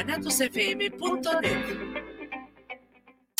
[0.00, 1.90] guanatosfm.net.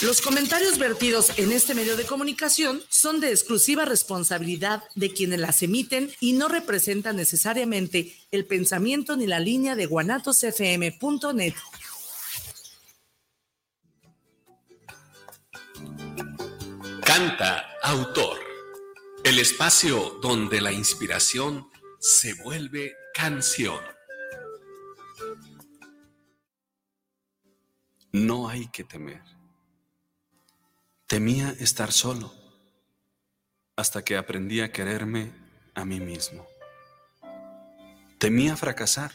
[0.02, 5.62] Los comentarios vertidos en este medio de comunicación son de exclusiva responsabilidad de quienes las
[5.62, 11.54] emiten y no representan necesariamente el pensamiento ni la línea de guanatosfm.net.
[17.04, 18.38] Canta autor,
[19.24, 21.68] el espacio donde la inspiración
[21.98, 23.80] se vuelve canción.
[28.12, 29.22] No hay que temer
[31.10, 32.32] Temía estar solo
[33.74, 35.32] hasta que aprendí a quererme
[35.74, 36.46] a mí mismo.
[38.18, 39.10] Temía fracasar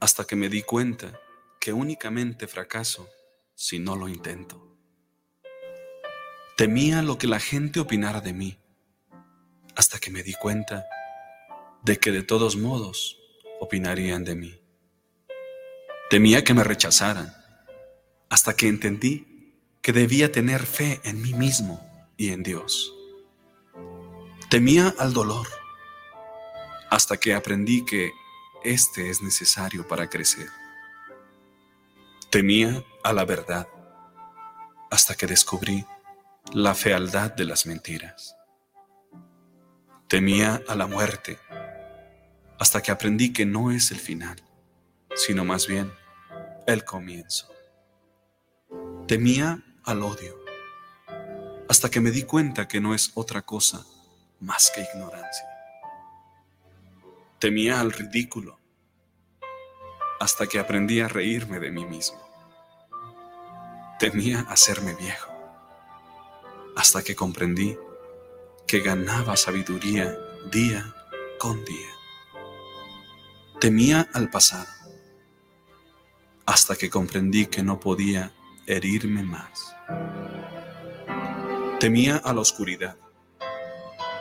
[0.00, 1.20] hasta que me di cuenta
[1.60, 3.08] que únicamente fracaso
[3.54, 4.76] si no lo intento.
[6.56, 8.58] Temía lo que la gente opinara de mí
[9.76, 10.84] hasta que me di cuenta
[11.82, 13.20] de que de todos modos
[13.60, 14.60] opinarían de mí.
[16.10, 17.45] Temía que me rechazaran
[18.28, 21.80] hasta que entendí que debía tener fe en mí mismo
[22.16, 22.92] y en Dios.
[24.50, 25.46] Temía al dolor
[26.90, 28.12] hasta que aprendí que
[28.64, 30.48] este es necesario para crecer.
[32.30, 33.68] Temía a la verdad
[34.90, 35.84] hasta que descubrí
[36.52, 38.36] la fealdad de las mentiras.
[40.08, 41.38] Temía a la muerte
[42.58, 44.40] hasta que aprendí que no es el final,
[45.14, 45.92] sino más bien
[46.66, 47.55] el comienzo.
[49.06, 50.36] Temía al odio,
[51.68, 53.86] hasta que me di cuenta que no es otra cosa
[54.40, 55.46] más que ignorancia.
[57.38, 58.58] Temía al ridículo,
[60.18, 62.18] hasta que aprendí a reírme de mí mismo.
[64.00, 65.30] Temía hacerme viejo,
[66.74, 67.78] hasta que comprendí
[68.66, 70.18] que ganaba sabiduría
[70.50, 70.92] día
[71.38, 71.90] con día.
[73.60, 74.66] Temía al pasado,
[76.44, 78.32] hasta que comprendí que no podía
[78.66, 79.74] herirme más.
[81.78, 82.96] Temía a la oscuridad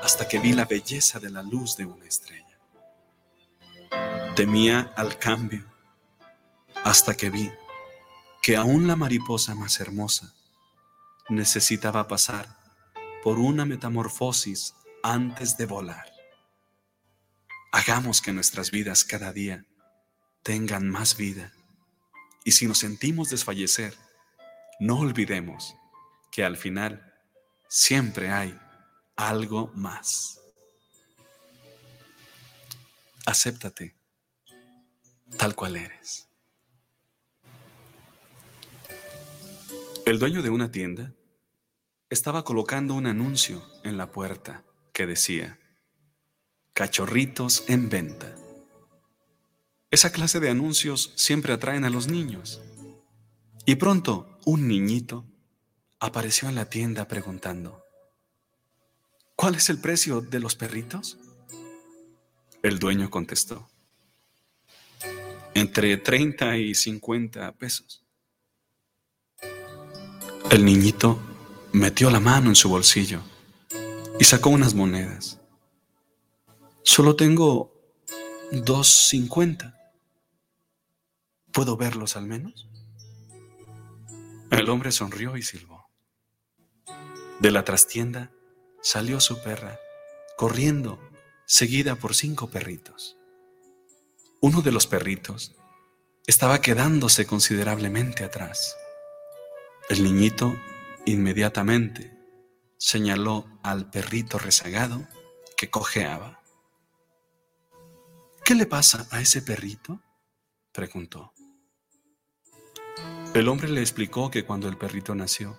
[0.03, 2.59] hasta que vi la belleza de la luz de una estrella.
[4.35, 5.65] Temía al cambio
[6.83, 7.51] hasta que vi
[8.41, 10.35] que aún la mariposa más hermosa
[11.29, 12.47] necesitaba pasar
[13.23, 16.05] por una metamorfosis antes de volar.
[17.71, 19.65] Hagamos que nuestras vidas cada día
[20.43, 21.51] tengan más vida
[22.43, 23.97] y si nos sentimos desfallecer,
[24.79, 25.75] no olvidemos
[26.31, 27.13] que al final
[27.69, 28.57] siempre hay
[29.15, 30.41] algo más.
[33.25, 33.95] Acéptate
[35.37, 36.27] tal cual eres.
[40.05, 41.13] El dueño de una tienda
[42.09, 44.63] estaba colocando un anuncio en la puerta
[44.93, 45.59] que decía,
[46.73, 48.35] cachorritos en venta.
[49.89, 52.61] Esa clase de anuncios siempre atraen a los niños.
[53.65, 55.25] Y pronto un niñito
[55.99, 57.83] apareció en la tienda preguntando,
[59.35, 61.17] ¿cuál es el precio de los perritos?
[62.61, 63.67] El dueño contestó,
[65.55, 68.03] entre 30 y 50 pesos.
[70.51, 71.19] El niñito
[71.73, 73.21] metió la mano en su bolsillo
[74.19, 75.39] y sacó unas monedas.
[76.83, 77.73] Solo tengo
[78.51, 79.73] 2.50.
[81.51, 82.69] ¿Puedo verlos al menos?
[84.55, 85.89] El hombre sonrió y silbó.
[87.41, 88.31] De la trastienda
[88.81, 89.77] salió su perra,
[90.37, 90.97] corriendo,
[91.45, 93.17] seguida por cinco perritos.
[94.39, 95.57] Uno de los perritos
[96.25, 98.77] estaba quedándose considerablemente atrás.
[99.89, 100.55] El niñito
[101.05, 102.17] inmediatamente
[102.77, 105.05] señaló al perrito rezagado
[105.57, 106.41] que cojeaba.
[108.45, 110.01] ¿Qué le pasa a ese perrito?
[110.71, 111.34] preguntó.
[113.35, 115.57] El hombre le explicó que cuando el perrito nació,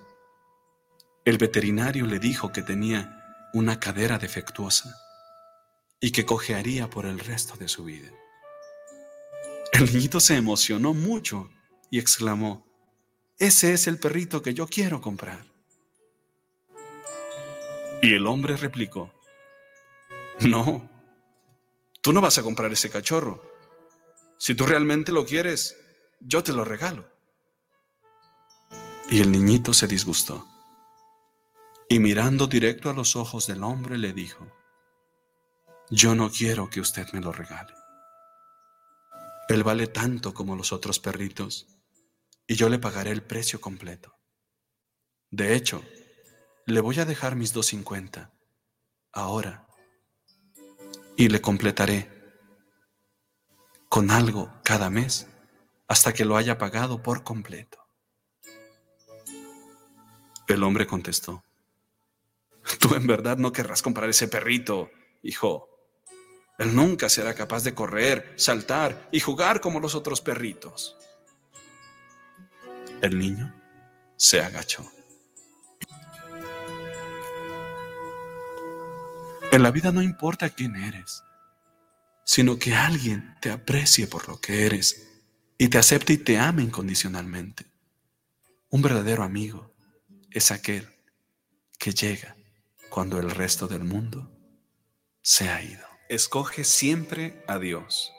[1.27, 3.23] el veterinario le dijo que tenía
[3.53, 4.97] una cadera defectuosa
[6.01, 8.11] y que cojearía por el resto de su vida.
[9.73, 11.51] El niñito se emocionó mucho
[11.91, 12.67] y exclamó,
[13.39, 15.45] ese es el perrito que yo quiero comprar.
[18.01, 19.13] Y el hombre replicó,
[20.41, 20.89] no,
[22.01, 23.43] tú no vas a comprar ese cachorro.
[24.39, 25.77] Si tú realmente lo quieres,
[26.21, 27.16] yo te lo regalo.
[29.09, 30.47] Y el niñito se disgustó.
[31.89, 34.47] Y mirando directo a los ojos del hombre le dijo,
[35.91, 37.73] yo no quiero que usted me lo regale.
[39.49, 41.69] Él vale tanto como los otros perritos
[42.49, 44.19] y yo le pagaré el precio completo.
[45.31, 45.85] De hecho,
[46.67, 48.33] le voy a dejar mis dos cincuenta
[49.13, 49.69] ahora
[51.17, 52.11] y le completaré
[53.89, 55.29] con algo cada mes
[55.87, 57.86] hasta que lo haya pagado por completo.
[60.47, 61.43] El hombre contestó,
[62.79, 64.91] tú en verdad no querrás comprar ese perrito,
[65.23, 65.69] hijo.
[66.59, 70.97] Él nunca será capaz de correr, saltar y jugar como los otros perritos.
[73.03, 73.55] El niño
[74.17, 74.91] se agachó.
[79.53, 81.23] En la vida no importa quién eres,
[82.25, 85.07] sino que alguien te aprecie por lo que eres
[85.59, 87.67] y te acepte y te ame incondicionalmente.
[88.71, 89.76] Un verdadero amigo
[90.37, 90.87] es aquel
[91.79, 92.37] que llega
[92.91, 94.31] cuando el resto del mundo
[95.23, 95.87] se ha ido.
[96.11, 98.13] Escoge siempre a Dios.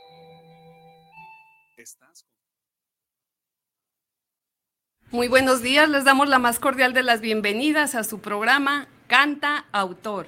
[5.11, 9.67] Muy buenos días, les damos la más cordial de las bienvenidas a su programa Canta
[9.71, 10.25] Autor.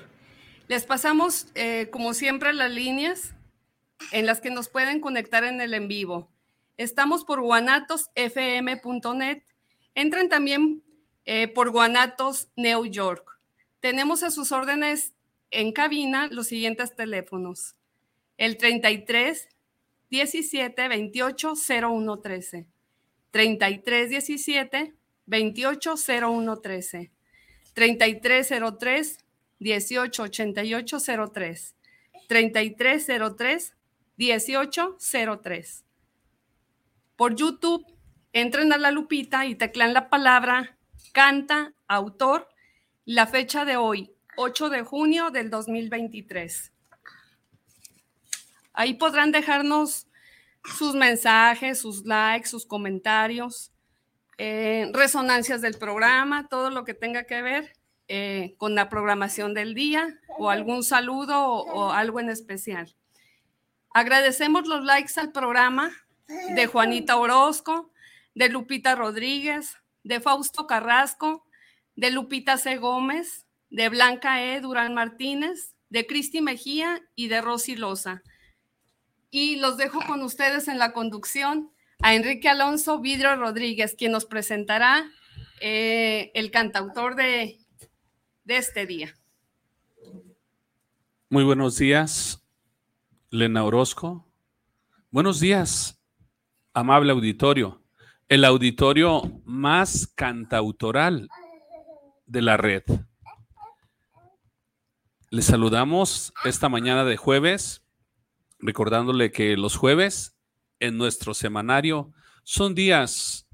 [0.68, 3.34] Les pasamos, eh, como siempre, las líneas
[4.12, 6.30] en las que nos pueden conectar en el en vivo.
[6.78, 9.42] Estamos por guanatosfm.net.
[9.96, 10.84] Entren también
[11.26, 13.40] eh, por Guanatos New York.
[13.80, 15.14] Tenemos a sus órdenes
[15.52, 17.76] en cabina los siguientes teléfonos.
[18.38, 19.48] El 33
[20.10, 22.68] 17 28 01 13.
[23.32, 24.94] 33 17
[25.26, 27.12] 28 01 13.
[27.74, 29.18] 33 03
[29.60, 31.76] 188803.
[32.28, 33.76] 3303
[34.18, 35.86] 1803.
[37.16, 37.86] Por YouTube,
[38.34, 40.78] entren a la lupita y teclean la palabra
[41.10, 42.48] canta, autor,
[43.06, 46.72] la fecha de hoy, 8 de junio del 2023.
[48.74, 50.08] Ahí podrán dejarnos
[50.78, 53.72] sus mensajes, sus likes, sus comentarios,
[54.38, 57.74] eh, resonancias del programa, todo lo que tenga que ver
[58.08, 62.96] eh, con la programación del día o algún saludo o, algo en especial.
[63.94, 65.92] Agradecemos los likes al programa
[66.56, 67.92] de Juanita Orozco,
[68.34, 69.76] de Lupita Rodríguez,
[70.10, 71.46] de Fausto Carrasco,
[71.96, 72.78] de Lupita C.
[72.78, 74.60] Gómez, de Blanca E.
[74.60, 78.24] Durán Martínez, de Cristi Mejía y de Rosy Loza.
[79.32, 81.72] Y los dejo con ustedes en la conducción
[82.02, 85.10] a Enrique Alonso Vidro Rodríguez, quien nos presentará
[85.62, 87.60] eh, el cantautor de
[88.50, 89.16] de este día.
[91.30, 92.44] Muy buenos días,
[93.30, 94.28] Lena Orozco.
[95.12, 96.02] Buenos días,
[96.74, 97.84] amable auditorio.
[98.30, 101.30] El auditorio más cantautoral
[102.28, 102.84] de la red.
[105.32, 107.84] Les saludamos esta mañana de jueves,
[108.60, 110.38] recordándole que los jueves
[110.80, 113.48] en nuestro semanario son días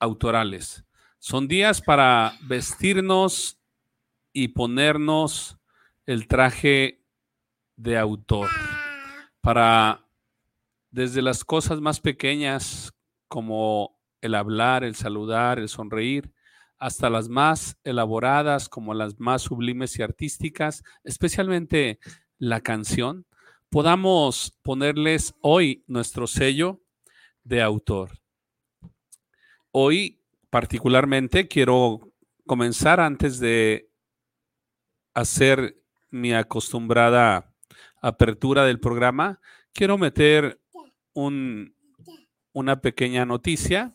[0.00, 0.86] autorales,
[1.18, 3.60] son días para vestirnos
[4.32, 5.58] y ponernos
[6.06, 7.04] el traje
[7.76, 8.48] de autor
[9.42, 10.08] para
[10.90, 12.94] desde las cosas más pequeñas
[13.28, 13.93] como
[14.24, 16.32] el hablar, el saludar, el sonreír,
[16.78, 21.98] hasta las más elaboradas como las más sublimes y artísticas, especialmente
[22.38, 23.26] la canción,
[23.68, 26.80] podamos ponerles hoy nuestro sello
[27.42, 28.18] de autor.
[29.72, 32.00] Hoy particularmente quiero
[32.46, 33.90] comenzar antes de
[35.12, 35.76] hacer
[36.10, 37.52] mi acostumbrada
[38.00, 39.38] apertura del programa,
[39.74, 40.62] quiero meter
[41.12, 41.76] un,
[42.52, 43.94] una pequeña noticia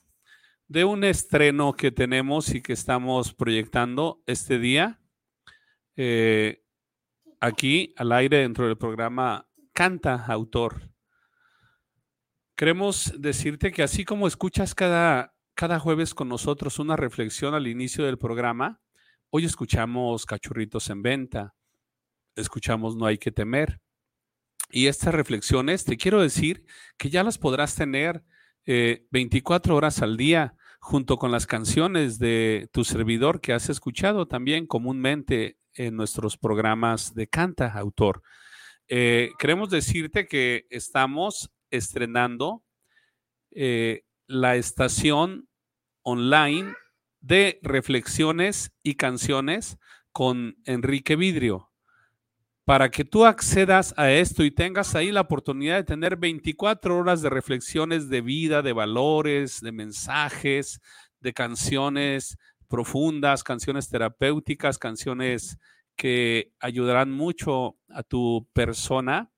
[0.70, 5.02] de un estreno que tenemos y que estamos proyectando este día
[5.96, 6.64] eh,
[7.42, 10.92] aquí al aire dentro del programa Canta Autor.
[12.56, 18.06] Queremos decirte que así como escuchas cada, cada jueves con nosotros una reflexión al inicio
[18.06, 18.80] del programa,
[19.32, 21.54] Hoy escuchamos Cachorritos en Venta,
[22.36, 23.80] escuchamos No hay que temer.
[24.72, 26.66] Y estas reflexiones, te quiero decir
[26.98, 28.24] que ya las podrás tener
[28.66, 34.27] 24 eh, horas al día junto con las canciones de tu servidor que has escuchado
[34.27, 38.24] también comúnmente en nuestros programas de canta autor.
[38.88, 42.63] Eh, queremos decirte que estamos estrenando
[43.51, 45.48] eh, la estación
[46.01, 46.74] online
[47.19, 49.77] de reflexiones y canciones
[50.12, 51.69] con Enrique Vidrio.
[52.70, 57.24] Para que tú accedas a esto y tengas ahí la oportunidad de tener 24 horas
[57.24, 60.80] de reflexiones de vida, de valores, de mensajes,
[61.20, 65.58] de canciones profundas, canciones terapéuticas, canciones
[65.96, 69.32] que ayudarán mucho a tu persona.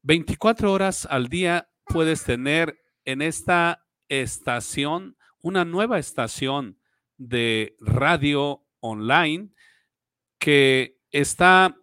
[0.00, 6.78] 24 horas al día puedes tener en esta estación una nueva estación
[7.18, 9.50] de radio online
[10.38, 11.76] que está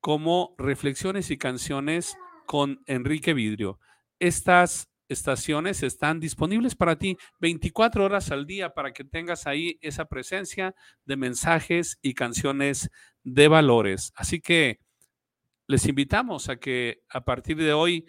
[0.00, 2.16] como reflexiones y canciones
[2.46, 3.78] con Enrique Vidrio.
[4.18, 10.06] Estas estaciones están disponibles para ti 24 horas al día para que tengas ahí esa
[10.06, 10.74] presencia
[11.04, 12.90] de mensajes y canciones
[13.22, 14.12] de valores.
[14.14, 14.78] Así que
[15.66, 18.06] les invitamos a que a partir de hoy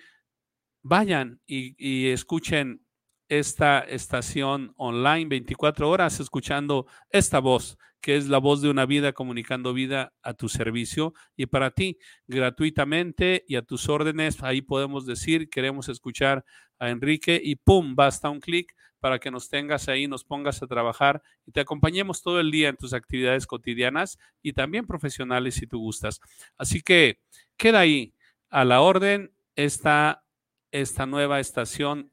[0.84, 2.86] vayan y, escuchen
[3.32, 9.14] esta estación online 24 horas escuchando esta voz, que es la voz de una vida
[9.14, 11.98] comunicando vida a tu servicio y para ti
[12.28, 14.44] gratuitamente y a tus órdenes.
[14.44, 16.44] Ahí podemos decir, queremos escuchar
[16.78, 20.68] a Enrique y pum, basta un clic para que nos tengas ahí, nos pongas a
[20.68, 25.68] trabajar y te acompañemos todo el día en tus actividades cotidianas y también profesionales si
[25.68, 26.20] tú gustas.
[26.58, 27.22] Así que
[27.56, 28.14] queda ahí
[28.50, 30.26] a la orden esta,
[30.72, 32.12] esta nueva estación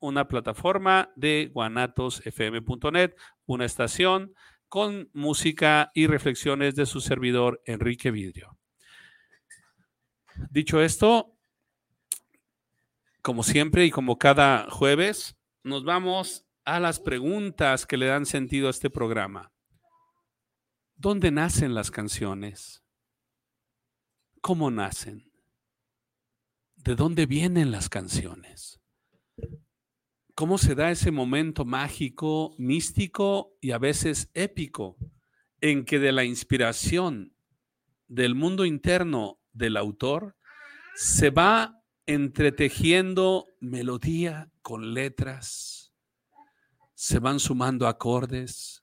[0.00, 3.14] una plataforma de guanatosfm.net,
[3.46, 4.34] una estación
[4.68, 8.58] con música y reflexiones de su servidor Enrique Vidrio.
[10.50, 11.36] Dicho esto,
[13.22, 18.68] como siempre y como cada jueves, nos vamos a las preguntas que le dan sentido
[18.68, 19.52] a este programa.
[20.96, 22.82] ¿Dónde nacen las canciones?
[24.40, 25.30] ¿Cómo nacen?
[26.76, 28.79] ¿De dónde vienen las canciones?
[30.40, 34.96] Cómo se da ese momento mágico, místico y a veces épico
[35.60, 37.34] en que de la inspiración
[38.08, 40.38] del mundo interno del autor
[40.94, 45.92] se va entretejiendo melodía con letras,
[46.94, 48.82] se van sumando acordes,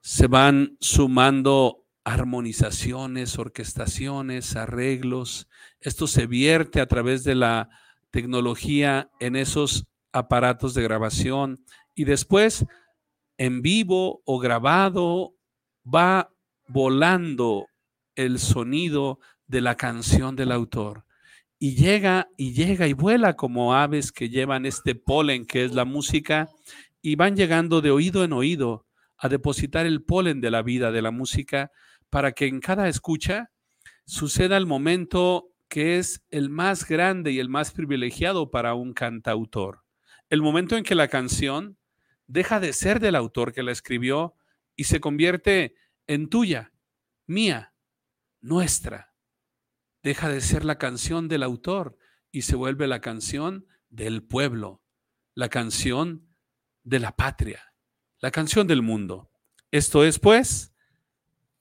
[0.00, 5.46] se van sumando armonizaciones, orquestaciones, arreglos.
[5.78, 7.70] Esto se vierte a través de la
[8.10, 11.64] tecnología en esos aparatos de grabación
[11.94, 12.66] y después
[13.38, 15.34] en vivo o grabado
[15.84, 16.30] va
[16.68, 17.66] volando
[18.14, 21.04] el sonido de la canción del autor.
[21.58, 25.84] Y llega y llega y vuela como aves que llevan este polen que es la
[25.84, 26.48] música
[27.00, 31.02] y van llegando de oído en oído a depositar el polen de la vida de
[31.02, 31.70] la música
[32.10, 33.50] para que en cada escucha
[34.04, 39.81] suceda el momento que es el más grande y el más privilegiado para un cantautor
[40.32, 41.76] el momento en que la canción
[42.26, 44.34] deja de ser del autor que la escribió
[44.74, 45.74] y se convierte
[46.06, 46.72] en tuya,
[47.26, 47.74] mía,
[48.40, 49.14] nuestra.
[50.02, 51.98] Deja de ser la canción del autor
[52.30, 54.82] y se vuelve la canción del pueblo,
[55.34, 56.26] la canción
[56.82, 57.74] de la patria,
[58.18, 59.30] la canción del mundo.
[59.70, 60.74] Esto es, pues,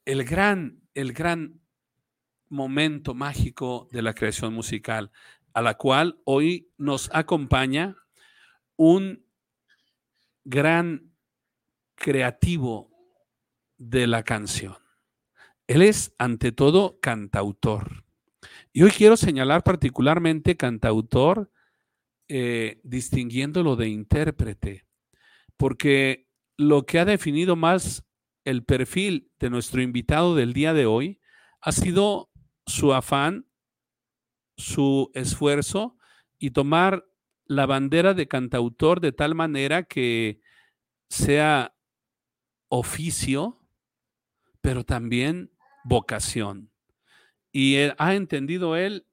[0.05, 1.59] el gran, el gran
[2.47, 5.11] momento mágico de la creación musical,
[5.53, 7.97] a la cual hoy nos acompaña
[8.75, 9.25] un
[10.43, 11.13] gran
[11.95, 12.91] creativo
[13.77, 14.75] de la canción.
[15.67, 18.05] Él es, ante todo, cantautor.
[18.73, 21.51] Y hoy quiero señalar particularmente cantautor,
[22.27, 24.85] eh, distinguiéndolo de intérprete,
[25.57, 28.05] porque lo que ha definido más
[28.45, 31.21] el perfil de nuestro invitado del día de hoy
[31.61, 32.31] ha sido
[32.65, 33.47] su afán,
[34.57, 35.97] su esfuerzo
[36.39, 37.05] y tomar
[37.45, 40.41] la bandera de cantautor de tal manera que
[41.10, 41.75] sea
[42.69, 43.60] oficio,
[44.62, 45.51] pero también
[45.83, 46.71] vocación.
[47.51, 49.05] Y ha entendido él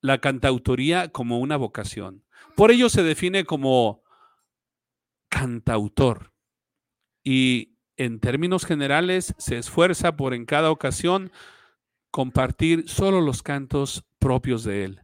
[0.00, 2.24] la cantautoría como una vocación.
[2.56, 4.02] Por ello se define como
[5.28, 6.32] cantautor.
[7.22, 11.30] Y en términos generales se esfuerza por en cada ocasión
[12.10, 15.01] compartir solo los cantos propios de él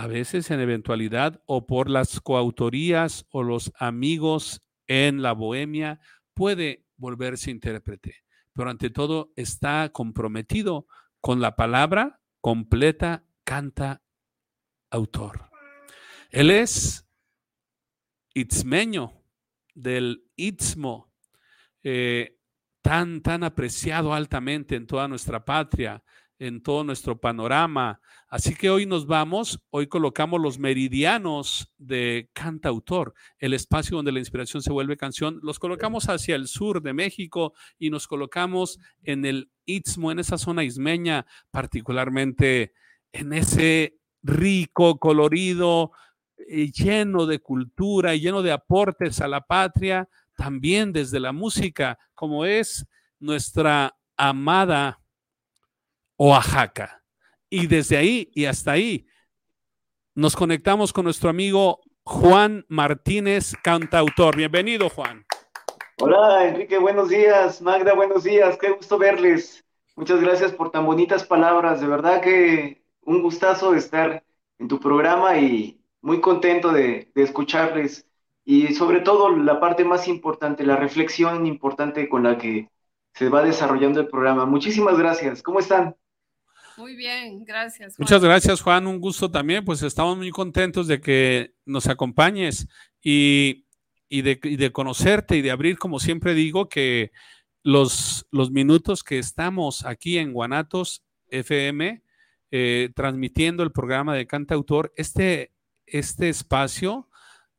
[0.00, 6.00] a veces en eventualidad o por las coautorías o los amigos en la bohemia,
[6.32, 10.86] puede volverse intérprete, pero ante todo está comprometido
[11.20, 14.02] con la palabra completa, canta
[14.88, 15.50] autor.
[16.30, 17.06] Él es
[18.32, 19.22] itzmeño
[19.74, 21.12] del istmo,
[21.82, 22.38] eh,
[22.80, 26.02] tan, tan apreciado altamente en toda nuestra patria,
[26.40, 28.00] en todo nuestro panorama.
[28.28, 34.20] Así que hoy nos vamos, hoy colocamos los meridianos de cantautor, el espacio donde la
[34.20, 35.38] inspiración se vuelve canción.
[35.42, 40.38] Los colocamos hacia el sur de México y nos colocamos en el Istmo, en esa
[40.38, 42.72] zona ismeña, particularmente
[43.12, 45.92] en ese rico, colorido,
[46.38, 51.98] eh, lleno de cultura y lleno de aportes a la patria, también desde la música,
[52.14, 52.86] como es
[53.18, 55.00] nuestra amada
[56.20, 57.02] Oaxaca.
[57.48, 59.06] Y desde ahí y hasta ahí
[60.14, 64.36] nos conectamos con nuestro amigo Juan Martínez, cantautor.
[64.36, 65.24] Bienvenido, Juan.
[65.98, 67.62] Hola, Enrique, buenos días.
[67.62, 68.58] Magda, buenos días.
[68.58, 69.64] Qué gusto verles.
[69.96, 71.80] Muchas gracias por tan bonitas palabras.
[71.80, 74.22] De verdad que un gustazo estar
[74.58, 78.06] en tu programa y muy contento de, de escucharles.
[78.44, 82.68] Y sobre todo la parte más importante, la reflexión importante con la que
[83.14, 84.44] se va desarrollando el programa.
[84.44, 85.42] Muchísimas gracias.
[85.42, 85.96] ¿Cómo están?
[86.80, 87.98] Muy bien, gracias.
[87.98, 88.86] Muchas gracias, Juan.
[88.86, 89.66] Un gusto también.
[89.66, 92.68] Pues estamos muy contentos de que nos acompañes
[93.02, 93.66] y,
[94.08, 97.12] de, conocerte y de abrir, como siempre digo, que
[97.62, 102.02] los, los minutos que estamos aquí en Guanatos FM,
[102.50, 105.52] eh, transmitiendo el programa de Cantautor, este,
[105.84, 107.10] este espacio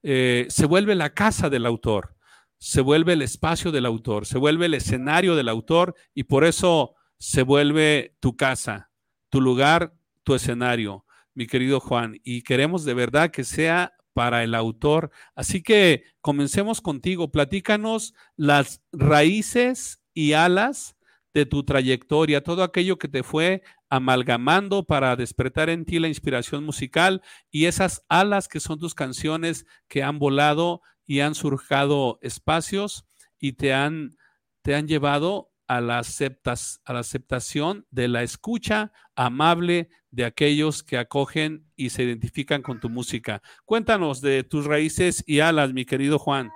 [0.01, 2.15] eh, se vuelve la casa del autor,
[2.57, 6.95] se vuelve el espacio del autor, se vuelve el escenario del autor y por eso
[7.19, 8.90] se vuelve tu casa
[9.31, 14.53] tu lugar, tu escenario, mi querido Juan, y queremos de verdad que sea para el
[14.53, 15.09] autor.
[15.35, 20.95] Así que comencemos contigo, platícanos las raíces y alas
[21.33, 26.65] de tu trayectoria, todo aquello que te fue amalgamando para despertar en ti la inspiración
[26.65, 33.05] musical y esas alas que son tus canciones que han volado y han surjado espacios
[33.39, 34.17] y te han,
[34.61, 40.97] te han llevado a la, a la aceptación de la escucha amable de aquellos que
[40.97, 43.41] acogen y se identifican con tu música.
[43.63, 46.51] Cuéntanos de tus raíces y alas, mi querido Juan.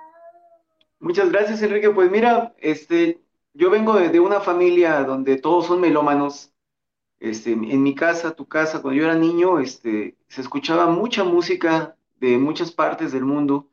[1.00, 1.88] Muchas gracias, Enrique.
[1.88, 3.22] Pues mira, este,
[3.54, 6.52] yo vengo de, una familia donde todos son melómanos.
[7.18, 11.96] Este, en mi casa, tu casa, cuando yo era niño, este, se escuchaba mucha música
[12.16, 13.70] de muchas partes del mundo,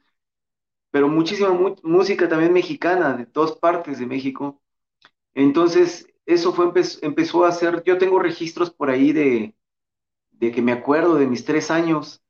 [0.89, 1.49] pero muchísima
[1.83, 4.62] música también mexicana, de todas partes de México.
[5.35, 9.55] Entonces, eso fue, empezó a hacer, yo tengo registros por ahí de,
[10.31, 12.21] de que me acuerdo de mis tres años,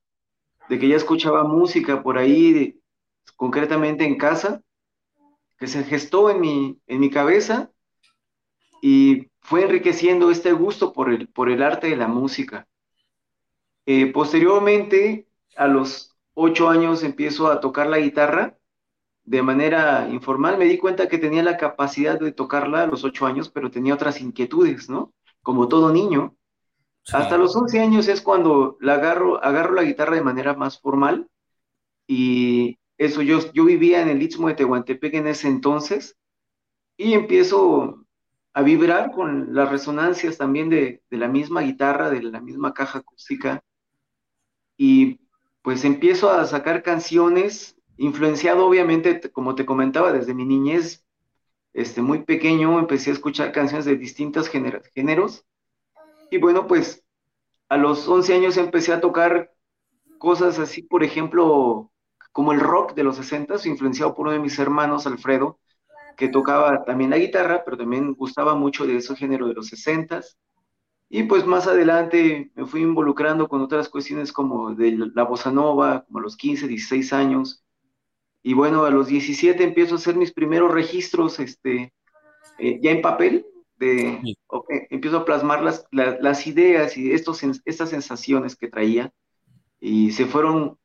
[0.69, 2.79] de que ya escuchaba música por ahí,
[3.35, 4.61] concretamente en casa,
[5.57, 7.71] que se gestó en mi, en mi cabeza
[8.81, 12.67] y fue enriqueciendo este gusto por el, por el arte de la música.
[13.85, 18.57] Eh, posteriormente, a los ocho años empiezo a tocar la guitarra
[19.25, 23.25] de manera informal, me di cuenta que tenía la capacidad de tocarla a los ocho
[23.25, 25.13] años, pero tenía otras inquietudes, ¿no?
[25.41, 26.35] Como todo niño.
[27.11, 31.27] Hasta los once años es cuando la agarro, agarro la guitarra de manera más formal
[32.07, 36.17] y eso yo, yo vivía en el Istmo de Tehuantepec en ese entonces
[36.95, 38.05] y empiezo
[38.53, 42.99] a vibrar con las resonancias también de, de la misma guitarra, de la misma caja
[42.99, 43.61] acústica
[44.77, 45.19] y
[45.61, 51.05] pues empiezo a sacar canciones influenciado obviamente, como te comentaba, desde mi niñez,
[51.73, 55.45] este, muy pequeño, empecé a escuchar canciones de distintos géneros.
[56.29, 57.03] Y bueno, pues
[57.69, 59.51] a los 11 años empecé a tocar
[60.19, 61.91] cosas así, por ejemplo,
[62.31, 65.59] como el rock de los 60, influenciado por uno de mis hermanos, Alfredo,
[66.15, 70.21] que tocaba también la guitarra, pero también gustaba mucho de ese género de los 60.
[71.09, 76.05] Y pues más adelante me fui involucrando con otras cuestiones como de la bossa nova,
[76.05, 77.62] como a los 15, 16 años,
[78.43, 81.93] y bueno, a los 17 empiezo a hacer mis primeros registros, este,
[82.59, 83.45] eh, ya en papel,
[83.77, 84.19] de,
[84.89, 89.13] empiezo a plasmar las, las ideas y estos, estas sensaciones que traía,
[89.79, 90.77] y se fueron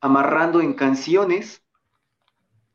[0.00, 1.62] amarrando en canciones.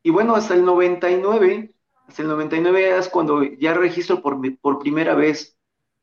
[0.02, 1.74] Y bueno, hasta el 99,
[2.06, 5.56] hasta el 99 es cuando ya registro por, por primera vez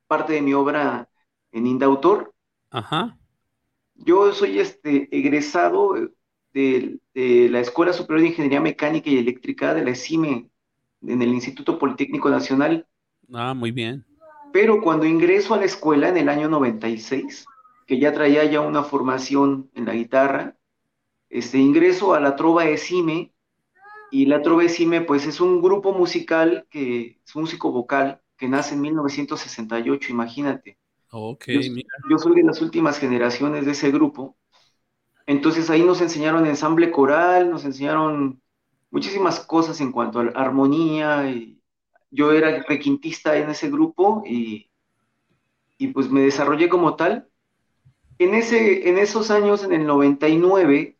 [0.07, 1.09] parte de mi obra
[1.51, 2.33] en Indautor.
[2.71, 3.17] Ajá.
[3.95, 5.95] Yo soy este egresado
[6.53, 10.49] de, la Escuela Superior de Ingeniería Mecánica y Eléctrica de la ESIME
[11.05, 12.87] en el Instituto Politécnico Nacional.
[13.33, 14.05] Ah, muy bien.
[14.51, 17.45] Pero cuando ingreso a la escuela en el año 96,
[17.87, 20.55] que ya traía ya una formación en la guitarra,
[21.29, 23.33] este, ingreso a la Trova ESIME,
[24.11, 28.75] y la Trova ESIME pues es un grupo musical, que es músico vocal, que nace
[28.75, 30.77] en 1968, imagínate.
[31.09, 31.45] Ok,
[32.09, 34.37] yo soy de las últimas generaciones de ese grupo,
[35.25, 38.41] entonces ahí nos enseñaron ensamble coral, nos enseñaron
[38.91, 41.25] muchísimas cosas en cuanto a armonía
[42.13, 44.69] yo era requintista en ese grupo y,
[45.79, 47.27] y pues me desarrollé como tal.
[48.19, 50.95] En, ese, en esos años, en el 99,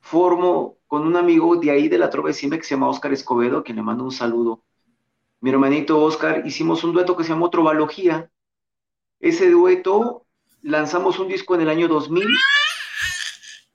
[0.00, 3.64] formo con un amigo de ahí de la Trova de que se llama Oscar Escobedo,
[3.64, 4.62] que le mando un saludo.
[5.40, 8.30] Mi hermanito Oscar, hicimos un dueto que se llamó Trovalogía.
[9.18, 10.26] Ese dueto
[10.60, 12.26] lanzamos un disco en el año 2000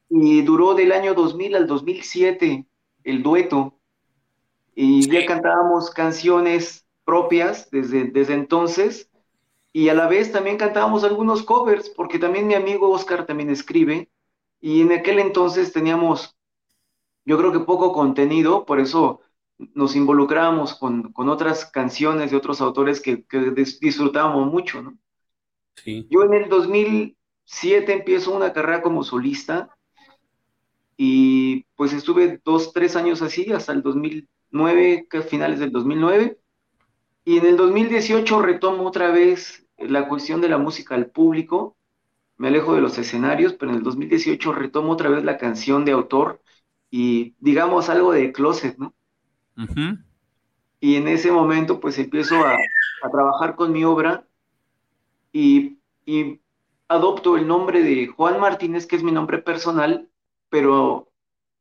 [0.09, 2.65] y duró del año 2000 al 2007
[3.03, 3.79] el dueto.
[4.75, 9.09] Y ya cantábamos canciones propias desde, desde entonces
[9.75, 14.09] y a la vez también cantábamos algunos covers, porque también mi amigo Oscar también escribe,
[14.61, 16.37] y en aquel entonces teníamos,
[17.25, 19.19] yo creo que poco contenido, por eso
[19.57, 23.25] nos involucrábamos con, otras canciones de otros autores que,
[23.81, 24.97] disfrutábamos mucho, ¿no?
[25.75, 26.07] Sí.
[26.09, 29.75] Yo en el 2007 empiezo una carrera como solista
[30.97, 36.39] y pues estuve dos, tres años así, hasta el 2009, finales del 2009.
[37.25, 41.75] Y en el 2018 retomo otra vez la cuestión de la música al público,
[42.37, 45.91] me alejo de los escenarios, pero en el 2018 retomo otra vez la canción de
[45.91, 46.41] autor
[46.89, 48.93] y digamos algo de closet, ¿no?
[50.79, 52.57] Y en ese momento pues empiezo a,
[53.11, 54.25] trabajar con mi obra
[55.31, 56.41] y, y,
[56.87, 60.09] adopto el nombre de Juan Martínez, que es mi nombre personal,
[60.49, 61.11] pero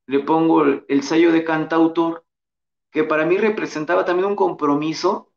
[0.07, 2.25] le pongo el sello de cantautor,
[2.91, 5.33] que para mí representaba también un compromiso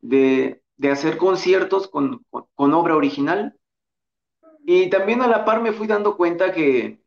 [0.00, 2.24] de, de hacer conciertos con,
[2.56, 3.54] obra original.
[4.64, 7.00] Y también a la par me fui dando cuenta que,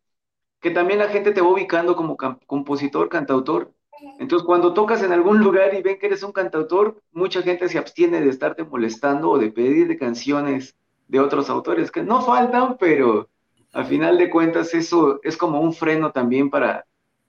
[0.60, 3.74] que también la gente te va ubicando como compositor, cantautor.
[4.20, 7.78] Entonces, cuando tocas en algún lugar y ven que eres un cantautor, mucha gente se
[7.78, 10.76] abstiene de estarte molestando o de pedir de canciones
[11.08, 13.30] de otros autores, que no faltan, pero
[13.72, 16.86] al final de cuentas eso es como un freno también para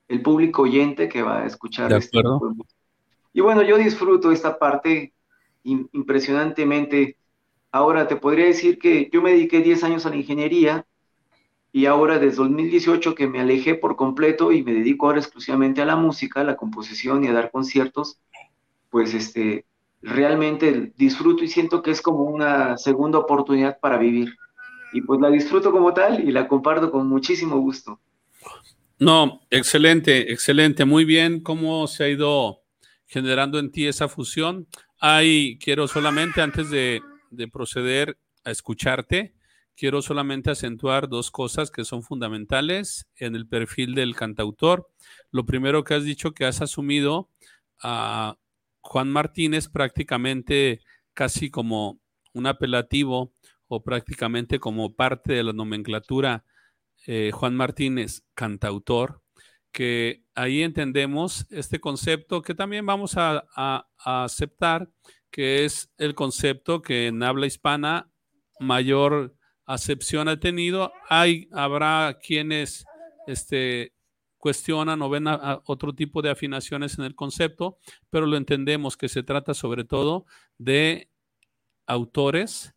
[0.09, 1.93] el público oyente que va a escuchar.
[1.93, 2.19] Este
[3.33, 5.15] y bueno, yo disfruto esta parte
[5.65, 7.17] impresionantemente.
[7.71, 10.87] Ahora te podría decir que yo me dediqué 10 años a la ingeniería
[11.73, 15.87] y ahora desde 2018 que me alejé por completo y me dedico ahora exclusivamente a
[15.87, 18.19] la música, a la composición y a dar conciertos,
[18.91, 19.65] pues este,
[20.03, 24.37] realmente disfruto y siento que es como una segunda oportunidad para vivir.
[24.93, 28.01] Y pues la disfruto como tal y la comparto con muchísimo gusto.
[28.99, 30.85] No, excelente, excelente.
[30.85, 32.63] Muy bien cómo se ha ido
[33.07, 34.69] generando en ti esa fusión.
[35.01, 37.03] Hay, quiero solamente, antes de,
[37.53, 39.35] proceder a escucharte,
[39.77, 44.89] quiero solamente acentuar dos cosas que son fundamentales en el perfil del cantautor.
[45.33, 47.29] Lo primero que has dicho que has asumido
[47.83, 48.39] a
[48.81, 50.81] Juan Martínez prácticamente
[51.13, 51.99] casi como
[52.33, 53.33] un apelativo
[53.75, 56.45] o prácticamente como parte de la nomenclatura
[57.07, 59.23] eh, Juan Martínez cantautor
[59.73, 63.47] que ahí entendemos este concepto que también vamos a,
[63.97, 64.91] aceptar,
[65.31, 68.11] que es el concepto que en habla hispana
[68.61, 70.93] mayor acepción ha tenido.
[71.09, 72.85] Hay, habrá quienes
[73.27, 73.95] este,
[74.37, 75.25] cuestionan o ven
[75.65, 77.79] otro tipo de afinaciones en el concepto,
[78.11, 80.27] pero lo entendemos que se trata sobre todo
[80.59, 81.09] de
[81.87, 82.75] autores,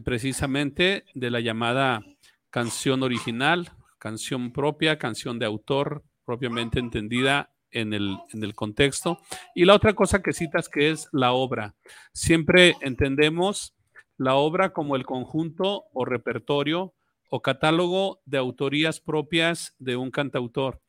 [0.00, 2.02] precisamente de la llamada
[2.50, 9.18] canción original, canción propia, canción de autor, propiamente entendida en el, en el contexto.
[9.54, 11.74] Y la otra cosa que citas que es la obra.
[12.12, 13.74] Siempre entendemos
[14.16, 16.94] la obra como el conjunto o repertorio
[17.30, 20.80] o catálogo de autorías propias de un cantautor.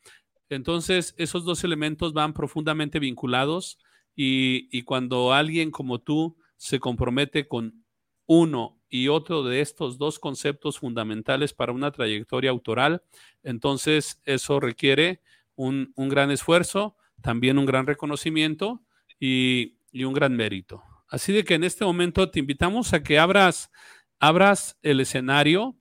[0.49, 3.79] Entonces, esos dos elementos van profundamente vinculados
[4.15, 7.82] y, y, cuando alguien como tú se compromete con
[8.25, 13.03] uno y otro de estos dos conceptos fundamentales para una trayectoria autoral,
[13.41, 15.21] entonces eso requiere
[15.55, 18.83] un, gran esfuerzo, también un gran reconocimiento
[19.19, 20.83] y, un gran mérito.
[21.07, 23.71] Así de que en este momento te invitamos a que abras,
[24.19, 25.75] abras el escenario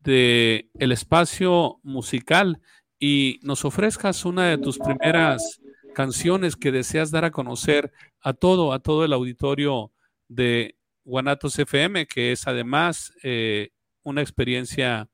[0.00, 2.60] del el espacio musical
[2.98, 5.60] y nos ofrezcas una de tus primeras
[5.94, 9.92] canciones que deseas dar a conocer a todo, a todo el auditorio
[10.28, 13.70] de Guanatos FM, que es además eh,
[14.02, 15.08] una experiencia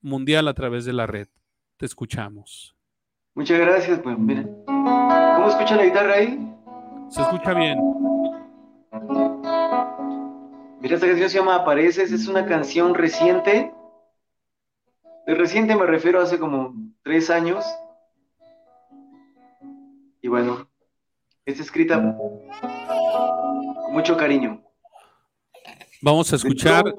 [0.00, 1.28] mundial a través de la red.
[1.76, 2.76] Te escuchamos.
[3.34, 4.44] Muchas gracias, pues mira.
[4.66, 6.38] ¿Cómo escucha la guitarra ahí?
[7.08, 7.78] Se escucha bien.
[10.80, 13.72] Mira, esta canción se llama Apareces, es una canción reciente.
[15.26, 17.64] De reciente me refiero a hace como tres años.
[20.20, 20.68] Y bueno,
[21.46, 22.16] está escrita con
[23.92, 24.62] mucho cariño.
[26.02, 26.94] Vamos a escuchar.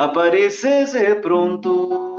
[0.00, 2.16] apareces de pronto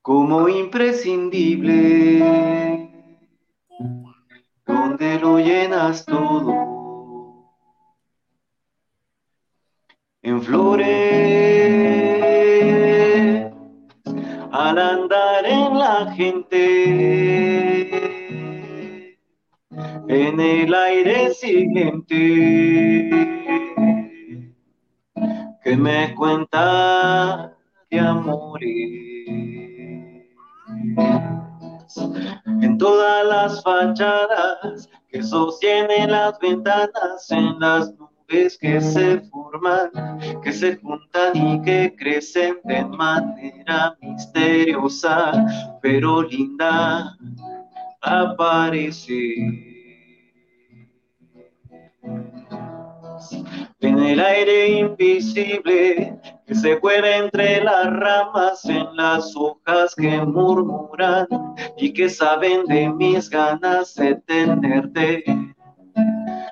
[0.00, 2.88] como imprescindible,
[4.64, 6.52] donde lo llenas todo,
[10.22, 10.86] en flores,
[14.52, 16.47] al andar en la gente,
[21.58, 23.10] siguiente,
[25.64, 27.52] que me cuenta
[27.90, 28.68] de amores.
[32.62, 39.90] En todas las fachadas que sostienen las ventanas, en las nubes que se forman,
[40.42, 45.32] que se juntan y que crecen de manera misteriosa,
[45.82, 47.16] pero linda,
[48.02, 49.77] aparece
[53.80, 61.26] en el aire invisible que se cuela entre las ramas, en las hojas que murmuran
[61.76, 65.24] y que saben de mis ganas de tenerte.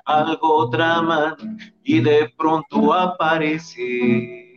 [0.05, 1.35] Algo traman
[1.83, 4.47] y de pronto aparece.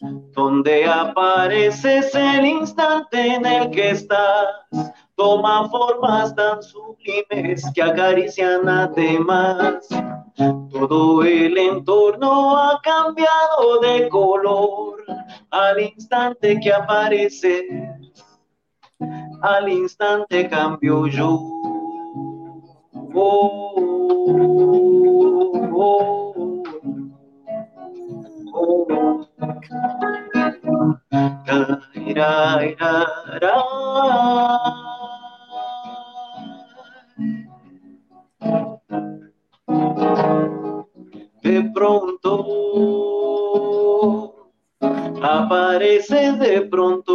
[0.00, 9.88] Donde apareces el instante en el que estás toma formas tan sublimes que acarician además.
[10.70, 15.02] Todo el entorno ha cambiado de color
[15.50, 17.66] al instante que aparece,
[19.40, 21.40] al instante cambio yo.
[23.14, 23.72] Oh,
[25.72, 26.55] oh, oh,
[41.42, 42.32] de pronto,
[45.22, 47.05] aparece de pronto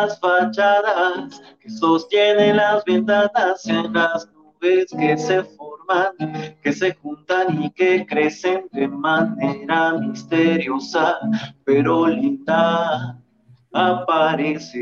[0.00, 7.62] las fachadas que sostienen las ventanas, en las nubes que se forman, que se juntan
[7.62, 11.18] y que crecen de manera misteriosa,
[11.64, 13.20] pero linda,
[13.72, 14.80] aparece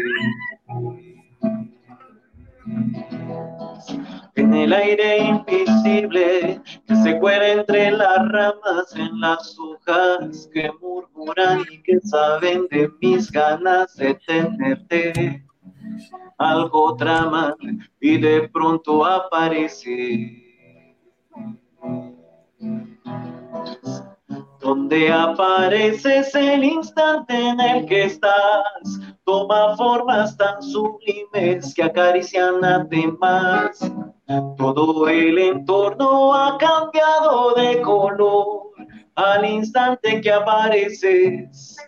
[4.35, 11.65] en el aire invisible que se cuela entre las ramas, en las hojas que murmuran
[11.71, 15.45] y que saben de mis ganas de tenerte.
[16.39, 17.55] Algo traman
[18.01, 20.49] y de pronto aparece
[24.69, 33.81] donde apareces el instante en el que estás, toma formas tan sublimes que acarician además.
[34.59, 38.73] Todo el entorno ha cambiado de color
[39.15, 41.79] al instante que apareces,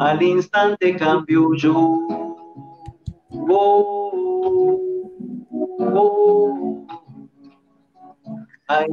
[0.00, 2.00] al instante cambio yo.
[3.30, 4.80] Oh,
[5.78, 6.86] oh,
[8.66, 8.88] Ay,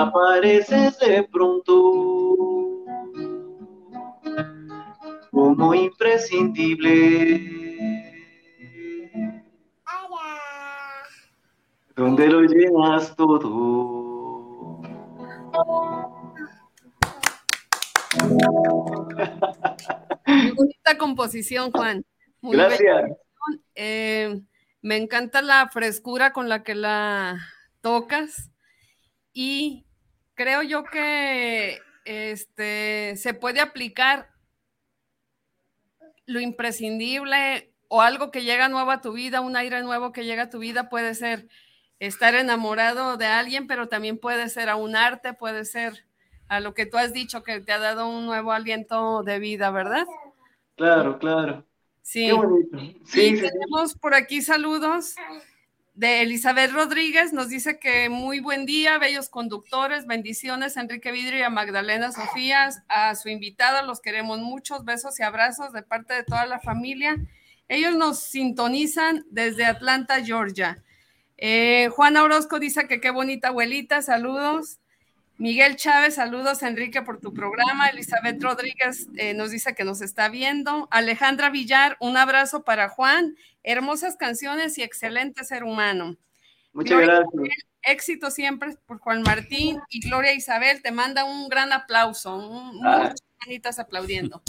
[0.00, 2.82] apareces de pronto
[5.30, 7.60] como imprescindible.
[11.94, 14.80] Donde lo llenas todo.
[20.26, 22.04] Muy bonita composición, Juan.
[22.40, 23.10] Gracias.
[23.74, 24.40] Eh,
[24.80, 27.38] me encanta la frescura con la que la
[27.82, 28.51] tocas
[29.32, 29.84] y
[30.34, 34.30] creo yo que este, se puede aplicar
[36.26, 40.44] lo imprescindible o algo que llega nuevo a tu vida, un aire nuevo que llega
[40.44, 41.48] a tu vida, puede ser
[41.98, 46.06] estar enamorado de alguien, pero también puede ser a un arte, puede ser
[46.48, 49.70] a lo que tú has dicho, que te ha dado un nuevo aliento de vida,
[49.70, 50.06] ¿verdad?
[50.76, 51.64] Claro, claro.
[52.02, 52.26] Sí.
[52.26, 52.78] Qué bonito.
[53.04, 55.14] Sí, tenemos por aquí saludos.
[55.94, 61.42] De Elizabeth Rodríguez nos dice que muy buen día, bellos conductores, bendiciones Enrique Vidrio y
[61.42, 66.24] a Magdalena Sofías, a su invitada, los queremos muchos, besos y abrazos de parte de
[66.24, 67.16] toda la familia.
[67.68, 70.82] Ellos nos sintonizan desde Atlanta, Georgia.
[71.36, 74.78] Eh, Juana Orozco dice que qué bonita abuelita, saludos.
[75.38, 77.88] Miguel Chávez, saludos Enrique por tu programa.
[77.88, 80.88] Elizabeth Rodríguez eh, nos dice que nos está viendo.
[80.90, 83.34] Alejandra Villar, un abrazo para Juan.
[83.62, 86.16] Hermosas canciones y excelente ser humano.
[86.72, 87.54] Muchas gracias.
[87.82, 92.38] éxito siempre por Juan Martín y Gloria Isabel te manda un gran aplauso.
[92.38, 94.42] muchas manitas aplaudiendo.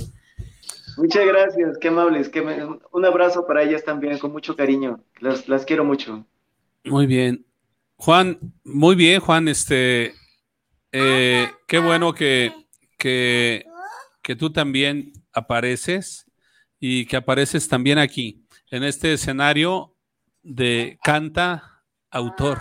[0.97, 2.31] Muchas gracias, qué amables.
[2.91, 5.03] un abrazo para ellas también, con mucho cariño.
[5.19, 6.25] Las, las quiero mucho.
[6.85, 7.45] Muy bien.
[7.95, 9.47] Juan, muy bien, Juan.
[9.47, 10.13] Este,
[10.91, 12.51] eh, qué bueno que,
[12.97, 13.65] que,
[14.37, 16.29] tú también apareces
[16.79, 18.42] y que apareces también aquí,
[18.73, 19.95] en este escenario
[20.41, 22.59] de canta autor.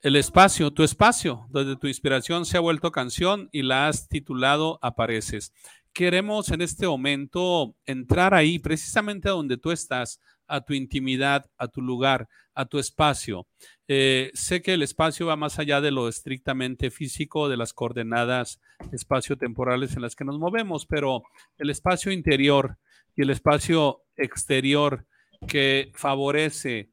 [0.00, 4.80] El espacio, tu espacio, donde tu inspiración se ha vuelto canción y la has titulado
[4.82, 5.52] Apareces.
[5.92, 11.82] Queremos en este momento entrar ahí, precisamente donde tú estás, a tu intimidad, a tu
[11.82, 13.46] lugar, a tu espacio.
[13.86, 18.60] Eh, sé que el espacio va más allá de lo estrictamente físico, de las coordenadas
[18.90, 21.22] espacio-temporales en las que nos movemos, pero
[21.58, 22.76] el espacio interior
[23.14, 25.06] y el espacio exterior
[25.46, 26.90] que favorece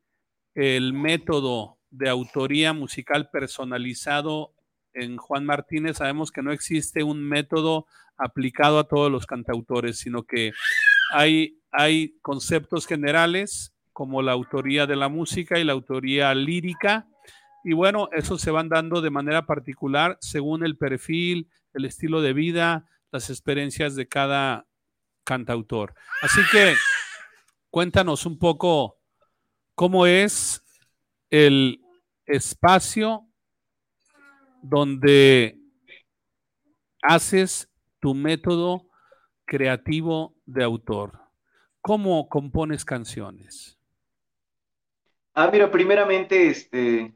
[0.55, 4.53] el método de autoría musical personalizado
[4.93, 7.85] en Juan Martínez, sabemos que no existe un método
[8.17, 10.51] aplicado a todos los cantautores, sino que
[11.11, 17.07] hay hay conceptos generales como la autoría de la música y la autoría lírica.
[17.63, 22.33] Y bueno, eso se van dando de manera particular según el perfil, el estilo de
[22.33, 24.65] vida, las experiencias de cada
[25.25, 25.93] cantautor.
[26.21, 26.75] Así que
[27.69, 28.97] cuéntanos un poco
[29.75, 30.63] cómo es
[31.29, 31.81] el
[32.25, 33.27] espacio
[34.61, 35.57] donde
[37.01, 38.87] haces tu método
[39.45, 41.19] creativo de autor.
[41.81, 43.77] ¿Cómo compones canciones?
[45.33, 47.15] Ah, mira, primeramente, este,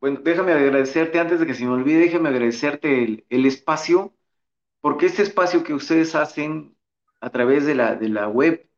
[0.00, 4.14] bueno, déjame agradecerte, antes de que se me olvide, déjame agradecerte el, espacio,
[4.80, 6.76] porque este espacio que ustedes hacen
[7.20, 8.68] a través de la, de la web,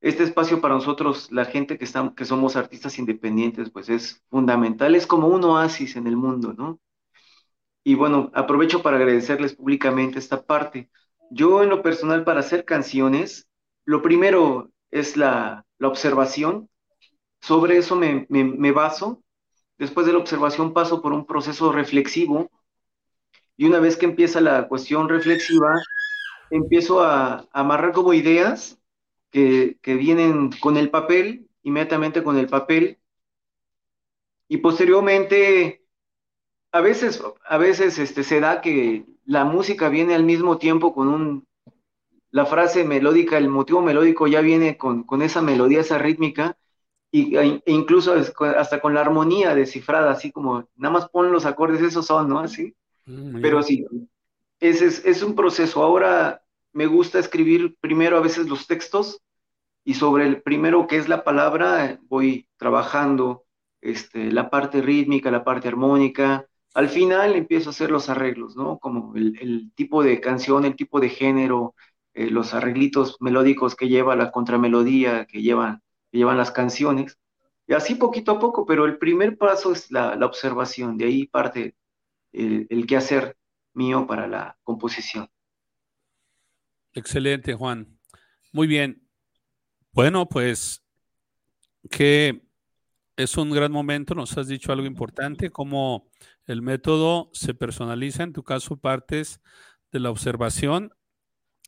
[0.00, 4.94] este espacio para nosotros, la gente que, estamos, que somos artistas independientes, pues es fundamental,
[4.94, 6.80] es como un oasis en el mundo, ¿no?
[7.84, 10.90] Y bueno, aprovecho para agradecerles públicamente esta parte.
[11.30, 13.48] Yo en lo personal para hacer canciones,
[13.84, 16.68] lo primero es la, observación.
[17.40, 19.22] Sobre eso me, baso.
[19.78, 22.50] Después de la observación paso por un proceso reflexivo.
[23.56, 25.80] Y una vez que empieza la cuestión reflexiva,
[26.50, 28.78] empiezo a, amarrar como ideas
[29.30, 32.98] que, vienen con el papel, inmediatamente con el papel.
[34.48, 35.84] Y posteriormente,
[36.72, 41.08] a veces, a veces este, se da que la música viene al mismo tiempo con
[41.08, 41.48] un
[42.30, 46.58] la frase melódica, el motivo melódico ya viene con, esa melodía, esa rítmica,
[47.10, 51.46] y, e, e incluso hasta con la armonía descifrada, así como, nada más pon los
[51.46, 52.40] acordes, esos son, ¿no?
[52.40, 52.74] Así.
[53.06, 53.86] Mm, Pero sí,
[54.60, 55.82] ese es, es un proceso.
[55.82, 56.42] Ahora
[56.78, 59.20] me gusta escribir primero a veces los textos
[59.84, 63.46] y sobre el primero que es la palabra voy trabajando
[63.80, 66.46] este, la parte rítmica, la parte armónica.
[66.74, 68.78] Al final empiezo a hacer los arreglos, ¿no?
[68.78, 71.74] Como el, tipo de canción, el tipo de género,
[72.14, 77.18] eh, los arreglitos melódicos que lleva la contramelodía, que llevan, que llevan las canciones.
[77.66, 81.74] Y así poquito a poco, pero el primer paso es la, observación, de ahí parte
[82.32, 83.36] el, el quehacer
[83.74, 85.28] mío para la composición.
[86.98, 87.96] Excelente, Juan.
[88.52, 89.08] Muy bien.
[89.92, 90.84] Bueno, pues
[91.90, 92.42] que
[93.16, 96.10] es un gran momento, nos has dicho algo importante, cómo
[96.46, 99.40] el método se personaliza, en tu caso partes
[99.92, 100.92] de la observación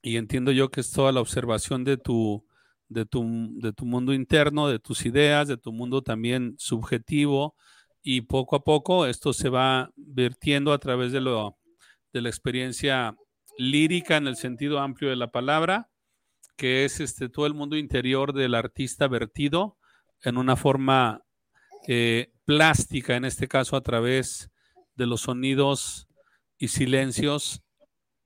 [0.02, 2.44] y entiendo yo que es toda la observación de tu,
[2.88, 7.54] de tu, de tu mundo interno, de tus ideas, de tu mundo también subjetivo,
[8.02, 11.56] y poco a poco esto se va vertiendo a través de, lo,
[12.12, 13.14] de la experiencia
[13.60, 15.90] lírica en el sentido amplio de la palabra,
[16.56, 19.76] que es este, todo el mundo interior del artista vertido
[20.22, 21.22] en una forma
[21.86, 24.50] eh, plástica, en este caso a través
[24.94, 26.08] de los sonidos
[26.58, 27.62] y silencios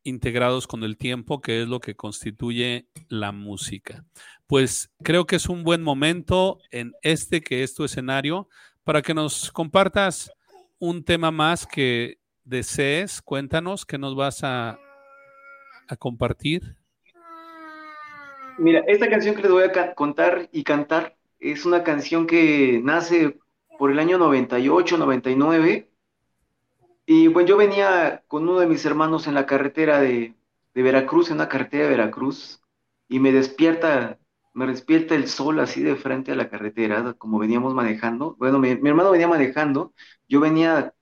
[0.04, 4.04] integrados con el tiempo, que es lo que constituye la música.
[4.46, 8.48] Pues creo que es un buen momento en este que es tu escenario
[8.84, 10.30] para que nos compartas
[10.78, 13.22] un tema más que desees.
[13.22, 14.78] Cuéntanos qué nos vas a,
[15.88, 16.76] a compartir.
[18.58, 23.38] Mira, esta canción que les voy a contar y cantar es una canción que nace
[23.78, 25.90] por el año 98, 99.
[27.06, 30.34] Y bueno, yo venía con uno de mis hermanos en la carretera de,
[30.72, 32.62] de Veracruz, en una carretera de Veracruz,
[33.08, 34.18] y me despierta,
[34.52, 38.36] me despierta el sol así de frente a la carretera, como veníamos manejando.
[38.38, 39.92] Bueno, mi, mi hermano venía manejando,
[40.28, 40.94] yo venía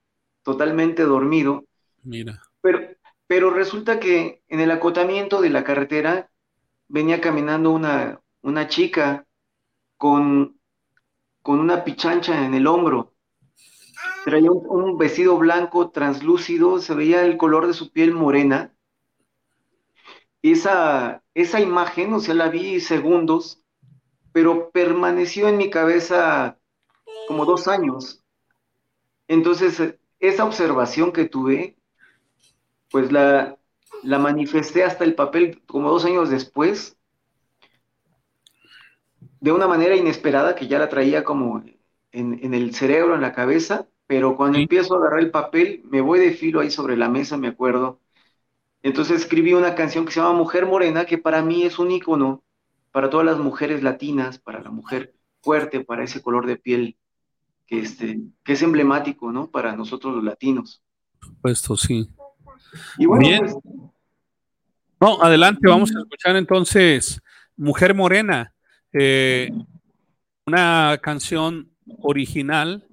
[0.43, 1.64] totalmente dormido.
[2.03, 2.43] Mira.
[2.62, 2.80] Pero,
[3.33, 6.30] pero resulta que en el acotamiento de la carretera
[6.87, 9.26] venía caminando una, una chica
[9.97, 10.61] con,
[11.41, 13.14] con una pichancha en el hombro.
[14.26, 18.74] Traía un, vestido blanco translúcido, se veía el color de su piel morena.
[20.43, 23.64] Esa, esa imagen, o sea, la vi segundos,
[24.33, 26.59] pero permaneció en mi cabeza
[27.28, 28.22] como dos años.
[29.26, 31.78] Entonces, esa observación que tuve,
[32.93, 33.59] pues la,
[34.05, 36.97] la manifesté hasta el papel como dos años después,
[39.40, 41.64] de una manera inesperada que ya la traía como
[42.12, 44.62] en, en el cerebro, en la cabeza, pero cuando Sí.
[44.62, 47.99] empiezo a agarrar el papel, me voy de filo ahí sobre la mesa, me acuerdo.
[48.82, 52.45] Entonces escribí una canción que se llama Mujer Morena, que para mí es un ícono
[52.90, 56.97] para todas las mujeres latinas, para la mujer fuerte, para ese color de piel
[57.66, 59.51] que, este, que es emblemático, ¿no?
[59.51, 60.82] Para nosotros los latinos.
[61.40, 62.09] Puesto, sí.
[62.99, 63.41] Y bueno, Bien.
[63.41, 63.57] pues
[65.01, 67.20] No, adelante, vamos a escuchar entonces
[67.57, 68.53] Mujer Morena,
[68.93, 69.51] eh,
[70.47, 71.70] una canción
[72.01, 72.87] original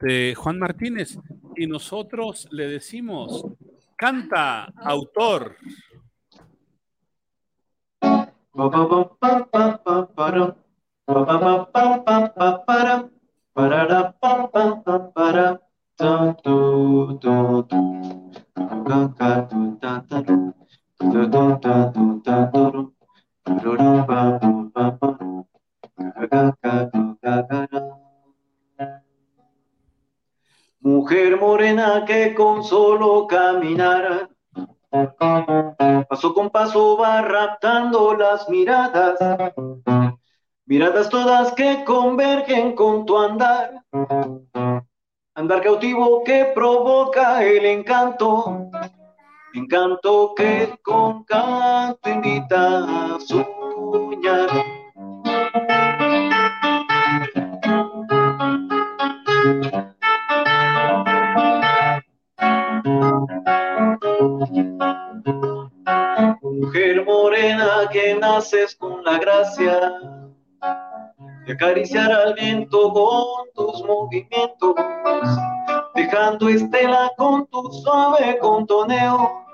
[0.00, 1.18] de Juan Martínez.
[1.56, 3.44] Y nosotros le decimos,
[3.96, 5.56] canta, autor.
[30.80, 34.28] Mujer morena que con solo caminar
[36.08, 39.18] Paso con paso va raptando las miradas,
[40.66, 43.82] miradas todas que convergen con tu andar,
[45.34, 48.70] andar cautivo que provoca el encanto,
[49.52, 54.50] encanto que con canto invita a soñar.
[66.42, 70.13] Mujer morena que naces con la gracia
[71.46, 74.74] de acariciar al viento con tus movimientos,
[75.94, 79.44] dejando estela con tu suave contoneo,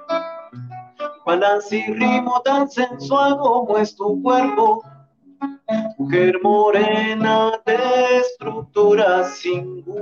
[1.27, 4.83] balance y ritmo tan sensual como es tu cuerpo.
[5.99, 9.97] Mujer morena de estructura singular.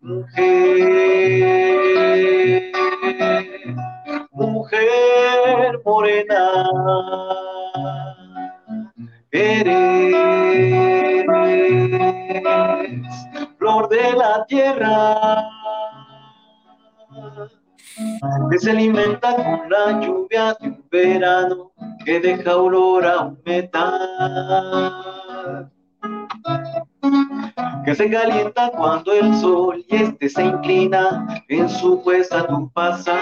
[0.00, 0.72] Mujer,
[4.32, 6.70] mujer morena,
[9.36, 11.26] eres
[13.58, 15.42] flor de la tierra
[18.50, 21.72] que se alimenta con la lluvia de un verano
[22.04, 25.16] que deja olor a humedad
[27.84, 32.68] que se calienta cuando el sol y este se inclina en su puesta a tu
[32.70, 33.20] pasar.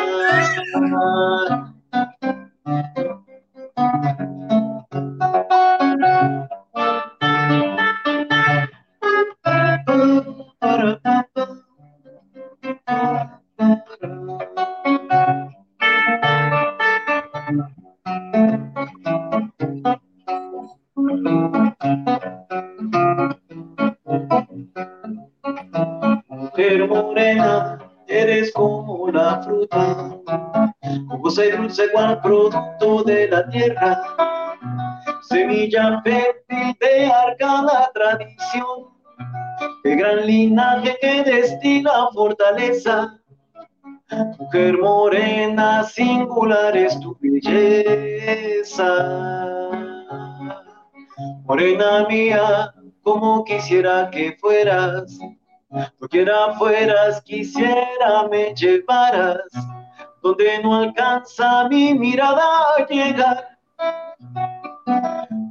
[32.23, 34.03] Producto de la tierra,
[35.29, 38.89] semilla fértil de arcana tradición,
[39.85, 43.21] de gran linaje que destila fortaleza.
[44.39, 48.91] Mujer morena, singular es tu belleza.
[51.45, 55.19] Morena mía, como quisiera que fueras,
[56.11, 59.43] quiera fueras, quisiera me llevaras,
[60.25, 62.43] donde no alcanza mi mirada
[62.79, 63.59] a llegar,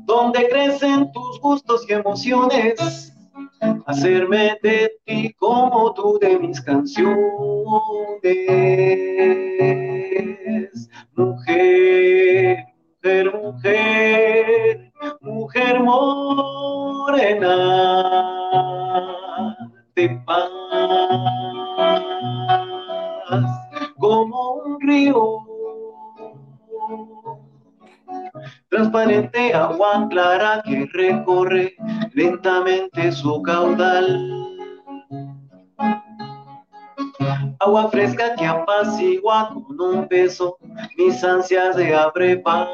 [0.05, 3.13] donde crecen tus gustos y emociones,
[3.85, 7.13] hacerme de ti como tú de mis canciones,
[11.15, 12.65] mujer,
[13.03, 17.55] mujer, mujer, mujer morena
[19.95, 20.49] de paz
[24.03, 25.47] como un río.
[28.67, 31.73] Transparente agua clara que recorre
[32.11, 34.05] lentamente su caudal.
[37.61, 40.57] Agua fresca que apacigua con un beso
[40.97, 42.67] mis ansias de abrepar.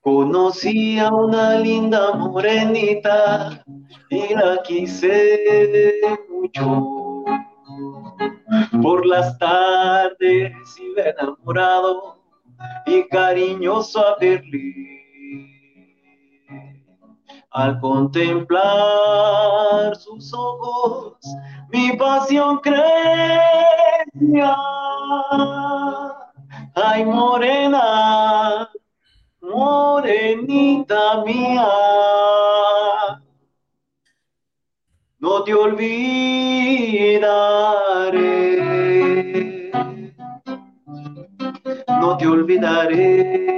[0.00, 3.62] Conocí a una linda morenita
[4.10, 7.05] y la quise mucho.
[8.82, 12.16] Por las tardes iba enamorado
[12.86, 14.96] y cariñoso a verle.
[17.50, 18.66] Al contemplar
[19.96, 21.18] sus ojos,
[21.70, 22.86] mi pasión crecía.
[26.74, 28.68] Ay, morena,
[29.40, 31.66] morenita mía,
[35.18, 37.20] no te olvidaré,
[42.00, 43.56] no te olvidaré.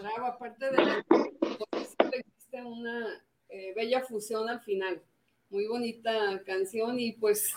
[0.00, 1.05] Bravo, aparte de la
[2.78, 3.06] una
[3.48, 5.02] eh, bella fusión al final.
[5.48, 7.54] Muy bonita canción y pues,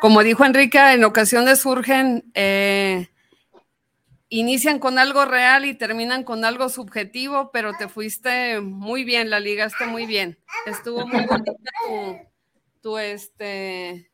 [0.00, 3.08] como dijo Enrique, en ocasiones surgen, eh,
[4.28, 9.38] inician con algo real y terminan con algo subjetivo, pero te fuiste muy bien, la
[9.38, 10.36] ligaste muy bien.
[10.66, 11.52] Estuvo muy bonita
[11.86, 12.18] tu,
[12.82, 14.10] tu, este,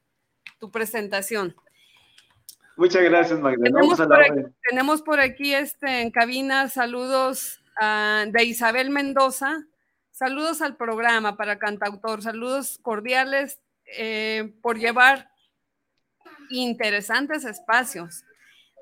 [0.59, 1.57] tu presentación.
[2.77, 3.65] Muchas gracias, Magda.
[3.65, 4.55] Tenemos por, aquí, orden.
[4.69, 7.61] tenemos por aquí este, en cabina saludos
[8.27, 9.65] de Isabel Mendoza.
[10.25, 12.23] Saludos al programa para cantautor.
[12.23, 13.61] Saludos cordiales
[13.99, 15.29] eh, por llevar
[16.49, 18.25] interesantes espacios.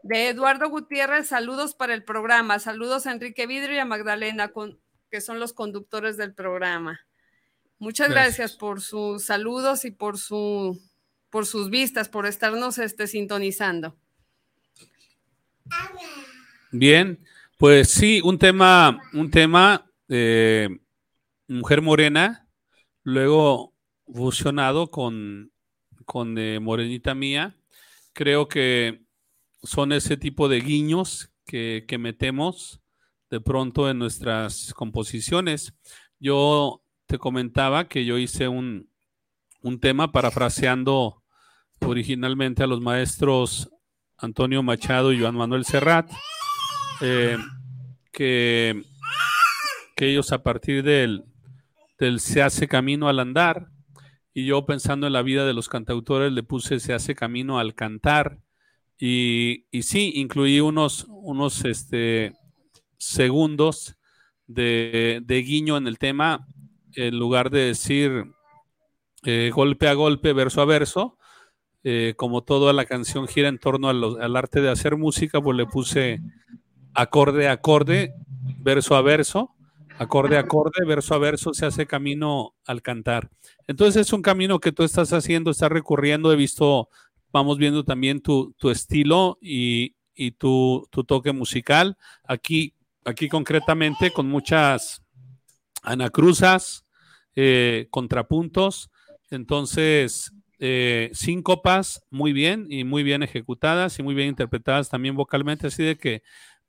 [0.05, 2.61] De Eduardo Gutiérrez, saludos para el programa.
[2.61, 4.79] Saludos a Enrique Vidrio y a Magdalena, con-
[5.11, 7.01] que son los conductores del programa.
[7.81, 8.59] Muchas gracias, Gracias.
[8.61, 10.81] por sus saludos y por, su,
[11.29, 13.97] por sus vistas, por estarnos este, sintonizando.
[16.71, 17.19] Bien,
[17.59, 20.79] pues sí, un tema, un tema de
[21.53, 22.49] mujer morena,
[23.03, 23.75] luego
[24.07, 25.53] fusionado con,
[26.05, 27.57] con eh, Morenita Mía.
[28.13, 29.05] Creo que
[29.63, 32.81] son ese tipo de guiños que, que metemos
[33.31, 35.75] de pronto en nuestras composiciones.
[36.19, 38.91] Yo te comentaba que yo hice un,
[39.63, 41.23] un tema parafraseando
[41.81, 43.71] originalmente a los maestros
[44.19, 46.11] Antonio Machado y Joan Manuel Serrat,
[47.01, 47.37] eh,
[48.13, 48.85] que,
[49.97, 51.25] que ellos a partir del,
[52.07, 53.69] del se hace camino al andar,
[54.35, 57.75] y yo pensando en la vida de los cantautores le puse se hace camino al
[57.75, 58.39] cantar,
[58.99, 62.35] y, y sí, incluí unos, unos este,
[62.99, 63.97] segundos
[64.47, 66.47] de, de guiño en el tema,
[66.95, 68.25] en lugar de decir
[69.25, 71.19] eh, golpe a golpe, verso a verso,
[71.85, 75.41] eh, como toda la canción gira en torno a lo- al arte de hacer música,
[75.41, 76.21] pues le puse
[76.95, 78.15] acorde a acorde,
[78.59, 79.55] verso a verso,
[80.03, 83.31] acorde a acorde, verso a verso, se hace camino al cantar.
[83.67, 86.89] Entonces es un camino que tú estás haciendo, estás recurriendo, he visto,
[87.33, 91.97] vamos viendo también tu, tu estilo y, y tu, tu toque musical.
[92.25, 92.75] Aquí,
[93.05, 95.03] aquí concretamente con muchas
[95.83, 96.85] anacruzas,
[97.35, 98.91] eh, contrapuntos,
[99.31, 105.67] entonces eh, síncopas muy bien y muy bien ejecutadas y muy bien interpretadas también vocalmente,
[105.67, 106.23] así de que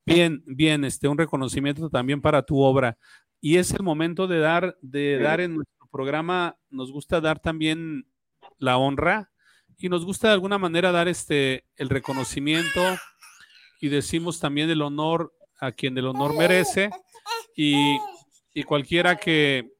[0.06, 2.98] bien, bien, este, un reconocimiento también para tu obra.
[3.46, 8.08] Y es el momento de dar, de dar en nuestro programa, nos gusta dar también
[8.58, 9.34] la honra
[9.78, 12.82] y nos gusta de alguna manera dar este, el reconocimiento
[13.82, 16.90] y decimos también el honor a quien el honor merece
[17.54, 17.98] y,
[18.54, 19.74] y cualquiera que,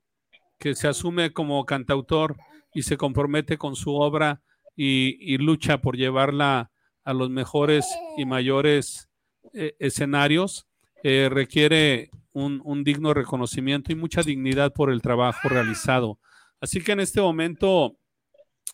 [0.60, 2.36] que se asume como cantautor
[2.74, 4.42] y se compromete con su obra
[4.76, 6.70] y, y lucha por llevarla
[7.06, 7.88] a los mejores
[8.18, 9.08] y mayores
[9.54, 10.68] eh, escenarios,
[11.02, 16.20] eh, requiere un, un digno reconocimiento y mucha dignidad por el trabajo realizado.
[16.60, 17.98] Así que en este momento,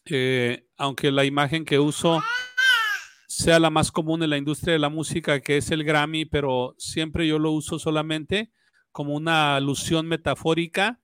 [0.06, 2.22] eh, aunque la imagen que uso
[3.28, 6.76] sea la más común en la industria de la música, que es el Grammy, pero
[6.78, 8.52] siempre yo lo uso solamente
[8.92, 11.00] como una alusión metafórica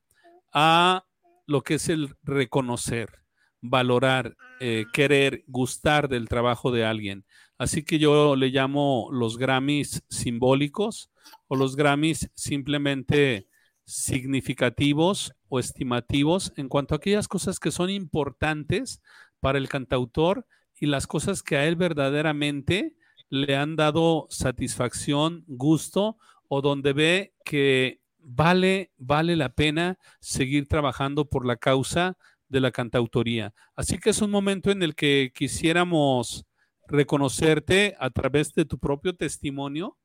[0.54, 1.06] a
[1.46, 3.22] lo que es el reconocer,
[3.62, 7.26] valorar, eh, querer, gustar del trabajo de alguien.
[7.58, 11.10] Así que yo le llamo los Grammys simbólicos
[11.48, 13.48] o los Grammys simplemente
[13.86, 19.02] significativos o estimativos en cuanto a aquellas cosas que son importantes
[19.40, 20.46] para el cantautor
[20.80, 22.96] y las cosas que a él verdaderamente
[23.30, 31.30] le han dado satisfacción, gusto o donde ve que vale, vale la pena seguir trabajando
[31.30, 32.18] por la causa
[32.50, 33.54] de la cantautoría.
[33.76, 36.46] Así que es un momento en el que quisiéramos
[36.88, 39.98] reconocerte a través de tu propio testimonio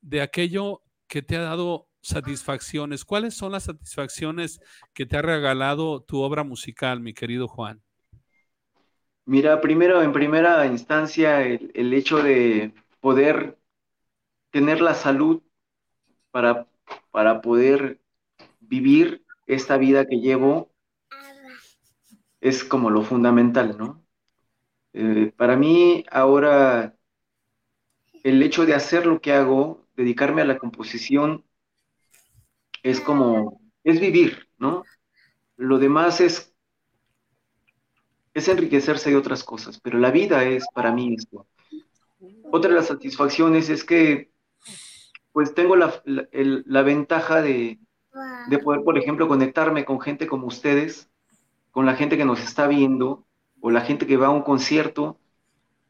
[0.00, 3.04] de aquello que te ha dado satisfacciones.
[3.04, 4.60] ¿Cuáles son las satisfacciones
[4.92, 7.82] que te ha regalado tu obra musical, mi querido Juan?
[9.26, 13.58] Mira, primero, en primera instancia, el, el hecho de poder
[14.50, 15.42] tener la salud
[16.30, 16.68] para,
[17.10, 18.00] para poder
[18.60, 20.70] vivir esta vida que llevo
[22.40, 24.03] es como lo fundamental, ¿no?
[24.96, 26.94] Eh, para mí ahora
[28.22, 31.44] el hecho de hacer lo que hago, dedicarme a la composición,
[32.82, 34.84] es como, es vivir, ¿no?
[35.56, 36.54] Lo demás es,
[38.34, 41.46] es enriquecerse de otras cosas, pero la vida es para mí esto.
[42.52, 44.30] Otra de las satisfacciones es que,
[45.32, 47.80] pues tengo la, la, ventaja de,
[48.48, 51.10] de poder, por ejemplo, conectarme con gente como ustedes,
[51.72, 53.26] con la gente que nos está viendo,
[53.66, 55.16] o la gente que va a un concierto,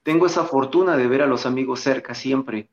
[0.04, 2.68] tengo esa fortuna de ver a los amigos cerca siempre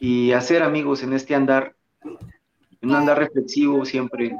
[0.00, 4.36] y hacer amigos en este andar, en un andar reflexivo siempre,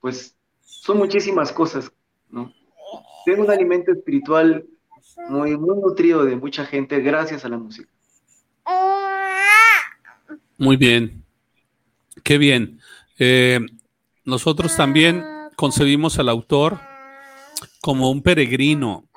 [0.00, 1.90] pues son muchísimas cosas,
[2.30, 2.54] ¿no?
[3.24, 4.64] Tengo un alimento espiritual
[5.28, 7.90] muy, muy nutrido de mucha gente gracias a la música.
[10.58, 11.24] Muy bien,
[12.22, 12.78] qué bien.
[13.18, 13.58] Eh,
[14.24, 15.24] nosotros también
[15.56, 16.89] concebimos al autor
[17.80, 19.08] como un peregrino,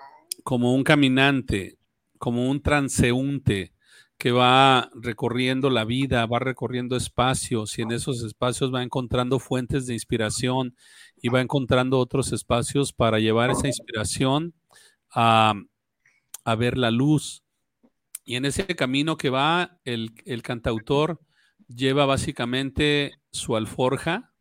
[0.44, 1.78] como un caminante,
[2.18, 3.74] como un transeúnte
[4.18, 9.86] que va recorriendo la vida, va recorriendo espacios y en esos espacios va encontrando fuentes
[9.86, 10.76] de inspiración
[11.22, 14.54] y va encontrando otros espacios para llevar esa inspiración
[15.12, 15.56] a,
[16.58, 17.44] ver la luz.
[18.24, 21.20] Y en ese camino que va, el, el cantautor
[21.68, 24.32] lleva básicamente su alforja,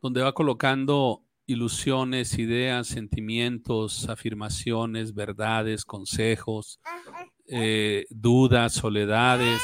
[0.00, 6.80] donde va colocando ilusiones, ideas, sentimientos, afirmaciones, verdades, consejos,
[7.48, 9.60] eh, dudas, soledades.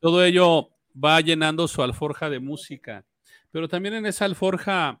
[0.00, 3.04] Todo ello va llenando su alforja de música,
[3.50, 5.00] pero también en esa alforja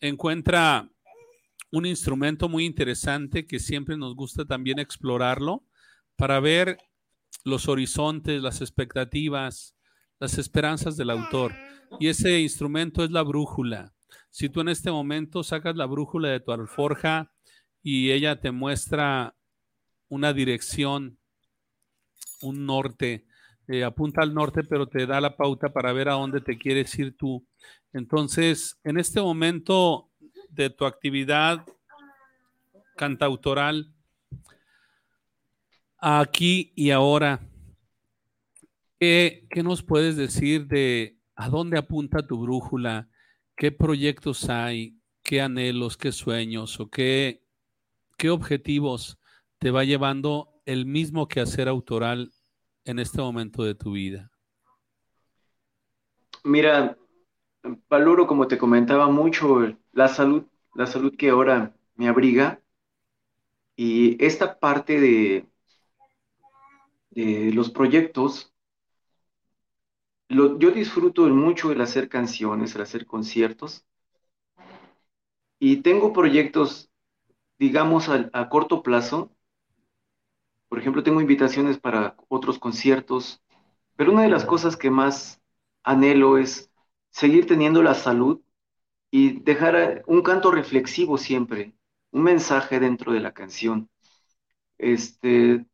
[0.00, 0.90] encuentra
[1.72, 5.64] un instrumento muy interesante que siempre nos gusta también explorarlo
[6.16, 6.76] para ver
[7.44, 9.74] los horizontes, las expectativas,
[10.20, 11.54] las esperanzas del autor.
[11.98, 13.93] Y ese instrumento es la brújula.
[14.34, 17.30] Si tú en este momento sacas la brújula de tu alforja
[17.84, 19.36] y ella te muestra
[20.08, 21.20] una dirección,
[22.42, 23.26] un norte,
[23.68, 26.98] eh, apunta al norte, pero te da la pauta para ver a dónde te quieres
[26.98, 27.46] ir tú.
[27.92, 30.10] Entonces, en este momento
[30.48, 31.64] de tu actividad
[32.96, 33.94] cantautoral,
[35.96, 37.38] aquí y ahora,
[38.98, 43.08] ¿qué, ¿qué, nos puedes decir de a dónde apunta tu brújula?
[43.56, 44.98] ¿Qué proyectos hay?
[45.22, 45.96] ¿Qué anhelos?
[45.96, 46.80] ¿Qué sueños?
[46.80, 47.44] ¿O qué,
[48.18, 49.18] qué objetivos
[49.58, 52.32] te va llevando el mismo quehacer autoral
[52.84, 54.30] en este momento de tu vida?
[56.44, 56.98] Mira,
[57.88, 59.60] valoro, como te comentaba mucho,
[59.92, 60.44] la salud,
[60.74, 62.60] la salud que ahora me abriga
[63.76, 65.46] y esta parte de,
[67.10, 68.53] de los proyectos
[70.28, 73.84] yo disfruto mucho el hacer canciones, el hacer conciertos.
[75.58, 76.90] Y tengo proyectos,
[77.58, 79.30] digamos, a, corto plazo.
[80.68, 83.42] Por ejemplo, tengo invitaciones para otros conciertos.
[83.96, 85.40] Pero una de las cosas que más
[85.82, 86.70] anhelo es
[87.10, 88.40] seguir teniendo la salud
[89.10, 91.74] y dejar un canto reflexivo siempre,
[92.10, 93.88] un mensaje dentro de la canción.
[94.78, 95.64] Este,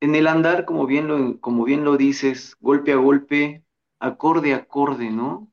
[0.00, 3.63] en el andar, como bien lo, como bien lo dices, golpe a golpe,
[4.04, 5.50] acorde acorde, ¿no?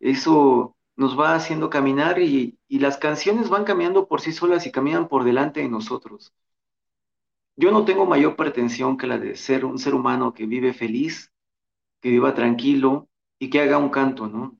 [0.00, 5.08] Eso nos va haciendo caminar y, las canciones van cambiando por sí solas y caminan
[5.08, 6.32] por delante de nosotros.
[7.56, 11.32] Yo no tengo mayor pretensión que la de ser un ser humano que vive feliz,
[12.00, 13.08] que viva tranquilo
[13.38, 14.58] y que haga un canto, ¿no?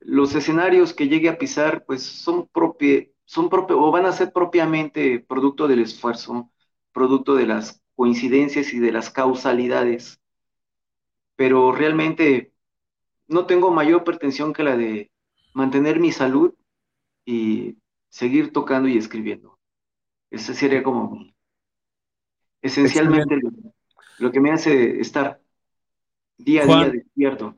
[0.00, 4.32] Los escenarios que llegue a pisar, pues son propios, son propio, o van a ser
[4.32, 6.50] propiamente producto del esfuerzo,
[6.92, 10.20] producto de las coincidencias y de las causalidades
[11.38, 12.52] pero realmente
[13.28, 15.12] no tengo mayor pretensión que la de
[15.54, 16.52] mantener mi salud
[17.24, 17.76] y
[18.08, 19.56] seguir tocando y escribiendo.
[20.32, 21.24] Ese sería como
[22.60, 23.38] esencialmente
[24.18, 25.40] lo, que me hace estar
[26.38, 27.56] día a día despierto.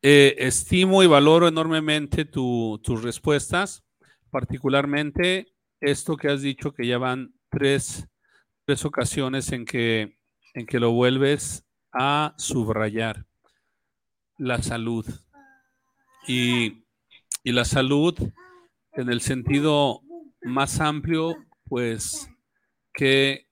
[0.00, 3.82] eh, estimo y valoro enormemente tus respuestas,
[4.30, 5.48] particularmente
[5.80, 8.06] esto que has dicho que ya van tres,
[8.64, 10.16] tres ocasiones en que,
[10.54, 13.26] en que lo vuelves a subrayar,
[14.36, 15.06] la salud.
[16.26, 16.84] Y,
[17.42, 18.14] y la salud
[18.92, 20.02] en el sentido
[20.42, 21.36] más amplio,
[21.68, 22.30] pues
[22.92, 23.46] que,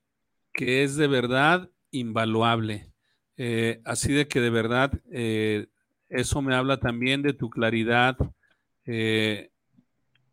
[0.52, 2.92] que es de verdad invaluable.
[3.36, 5.66] Eh, así de que de verdad eh,
[6.08, 8.16] eso me habla también de tu claridad
[8.86, 9.50] eh,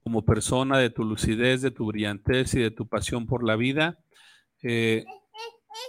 [0.04, 4.00] como persona, de tu lucidez, de tu brillantez y de tu pasión por la vida.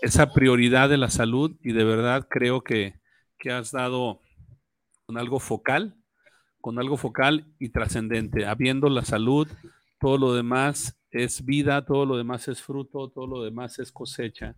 [0.03, 3.01] Esa prioridad de la salud y de verdad creo que,
[3.39, 4.21] que has dado
[5.07, 5.97] con algo focal,
[6.61, 8.47] con algo focal y trascendente.
[8.47, 9.49] Habiendo la salud,
[10.01, 14.57] todo lo demás es vida, todo lo demás es fruto, todo lo demás es cosecha.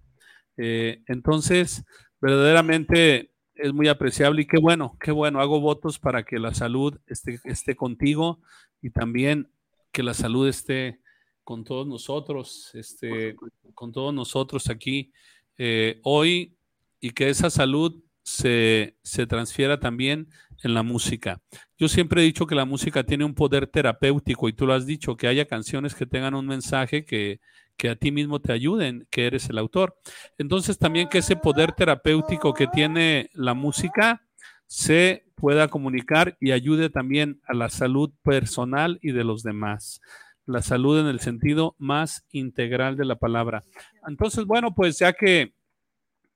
[0.57, 1.85] Eh, entonces,
[2.21, 5.41] verdaderamente es muy apreciable y qué bueno, qué bueno.
[5.41, 8.41] Hago votos para que la salud esté, esté contigo
[8.81, 9.51] y también
[9.93, 11.01] que la salud esté
[11.47, 13.37] con todos nosotros, este,
[13.73, 15.13] con todos nosotros aquí
[15.57, 16.57] eh, hoy
[17.01, 20.29] y que esa salud se, se transfiera también
[20.65, 21.41] en la música.
[21.79, 24.87] Yo siempre he dicho que la música tiene un poder terapéutico y tú lo has
[24.87, 27.39] dicho, que haya canciones que tengan un mensaje que,
[27.77, 29.97] que a ti mismo te ayuden, que eres el autor.
[30.39, 34.27] Entonces también que ese poder terapéutico que tiene la música
[34.67, 40.01] se pueda comunicar y ayude también a la salud personal y de los demás.
[40.47, 43.63] La salud en el sentido más integral de la palabra.
[44.07, 45.53] Entonces, bueno, pues ya que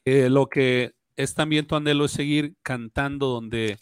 [0.04, 3.78] eh, lo que es también tu anhelo es seguir cantando donde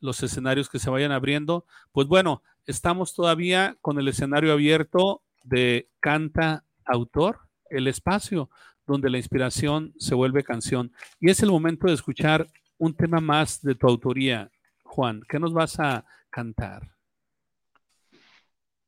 [0.00, 1.64] los escenarios que se vayan abriendo.
[1.92, 8.50] Pues bueno, estamos todavía con el escenario abierto de Canta Autor, el espacio
[8.86, 10.92] donde la inspiración se vuelve canción.
[11.20, 12.46] Y es el momento de escuchar
[12.78, 14.50] un tema más de tu autoría.
[14.82, 16.90] Juan, ¿qué nos vas a cantar?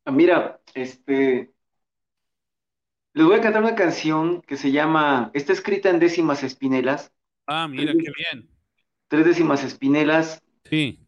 [0.04, 1.54] Ah, mira, este,
[3.14, 7.12] les voy a cantar una canción que se llama, está escrita en décimas espinelas.
[7.46, 8.48] Ah, mira, qué bien.
[9.08, 10.42] Tres décimas espinelas.
[10.64, 11.00] Sí.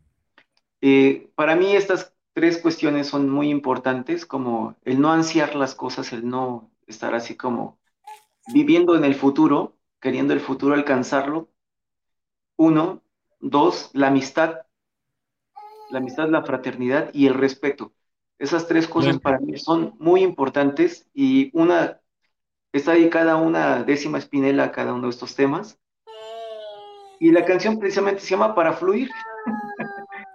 [0.81, 6.13] Eh, para mí estas tres cuestiones son muy importantes, como el no ansiar las cosas,
[6.13, 7.79] el no estar así como
[8.55, 11.51] viviendo en el futuro, queriendo el futuro alcanzarlo.
[12.57, 13.03] Uno,
[13.41, 14.67] dos, la amistad,
[15.91, 17.96] la amistad, la fraternidad y el respeto.
[18.39, 22.01] Esas tres cosas para mí son muy importantes y una
[22.73, 25.79] está dedicada una décima espinela a cada uno de estos temas.
[27.19, 29.09] Y la canción precisamente se llama Para Fluir.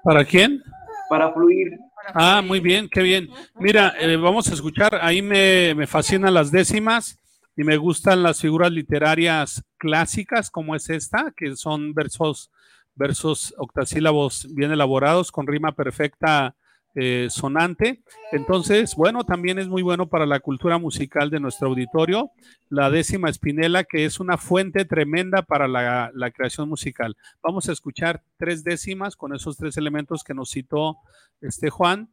[0.04, 0.64] ¿Para quién?
[1.10, 1.78] Para fluir.
[2.14, 3.30] Ah, muy bien, qué bien.
[3.60, 7.20] Mira, eh, vamos a escuchar, ahí me, me fascinan las décimas
[7.56, 12.50] y me gustan las figuras literarias clásicas como es esta, que son versos,
[12.96, 16.56] versos octasílabos bien elaborados con rima perfecta
[16.96, 18.02] eh, sonante.
[18.32, 22.32] Entonces, bueno, también es muy bueno para la cultura musical de nuestro auditorio.
[22.70, 27.16] La décima espinela, que es una fuente tremenda para la, la creación musical.
[27.42, 30.98] Vamos a escuchar tres décimas con esos tres elementos que nos citó
[31.42, 32.10] este Juan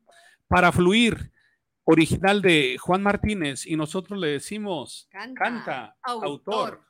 [0.47, 1.33] para fluir.
[1.91, 6.83] Original de Juan Martínez y nosotros le decimos, canta, autor.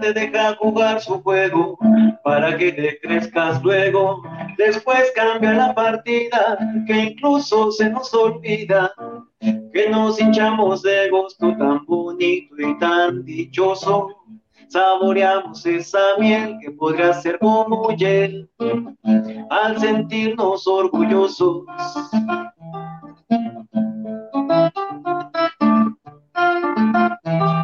[0.00, 1.78] te deja jugar su juego
[2.24, 4.22] para que te crezcas luego.
[4.56, 8.92] Después cambia la partida que incluso se nos olvida
[9.72, 14.08] que nos hinchamos de gusto tan bonito y tan dichoso.
[14.68, 18.50] Saboreamos esa miel que podría ser como hiel
[19.50, 21.64] al sentirnos orgullosos.
[27.24, 27.57] Thank.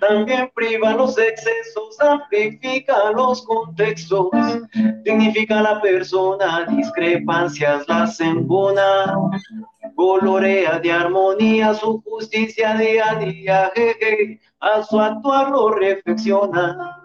[0.00, 4.28] También priva los excesos, amplifica los contextos,
[5.02, 9.16] dignifica la persona, discrepancias las embona,
[9.94, 17.03] colorea de armonía su justicia día a día, jeje, a su actuar lo reflexiona.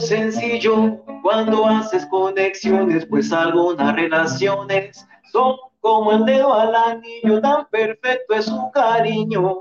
[0.00, 8.34] Sencillo cuando haces conexiones, pues algunas relaciones son como el dedo al anillo, tan perfecto
[8.34, 9.58] es su cariño,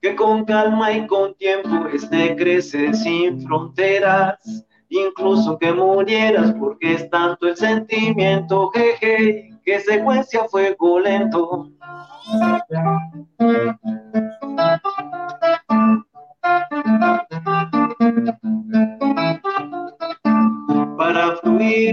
[0.00, 7.08] que con calma y con tiempo este crece sin fronteras, incluso que murieras porque es
[7.08, 11.70] tanto el sentimiento, jeje, que secuencia fuego lento.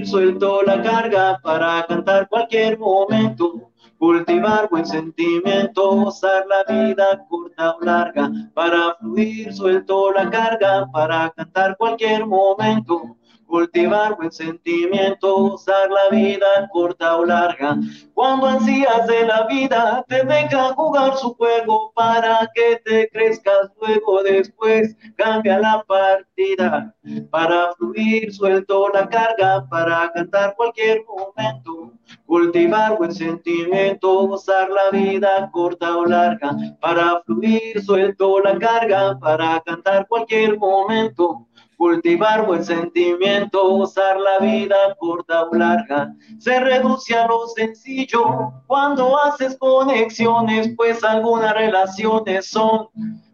[0.06, 7.86] Suelto la carga para cantar cualquier momento, cultivar buen sentimiento, gozar la vida corta o
[7.86, 13.18] larga, para fluir suelto la carga para cantar cualquier momento
[13.52, 17.78] cultivar buen sentimiento, usar la vida corta o larga.
[18.14, 24.24] Cuando ansías de la vida, te deja jugar su juego para que te crezcas luego
[24.24, 24.96] después.
[25.18, 26.96] Cambia la partida
[27.30, 31.92] para fluir, suelto la carga para cantar cualquier momento.
[32.26, 36.56] Cultivar buen sentimiento, gozar la vida corta o larga.
[36.80, 41.48] Para fluir, suelto la carga para cantar cualquier momento
[41.82, 48.54] cultivar buen sentimiento, gozar la vida corta o larga, se reduce a lo sencillo.
[48.68, 52.88] Cuando haces conexiones, pues algunas relaciones son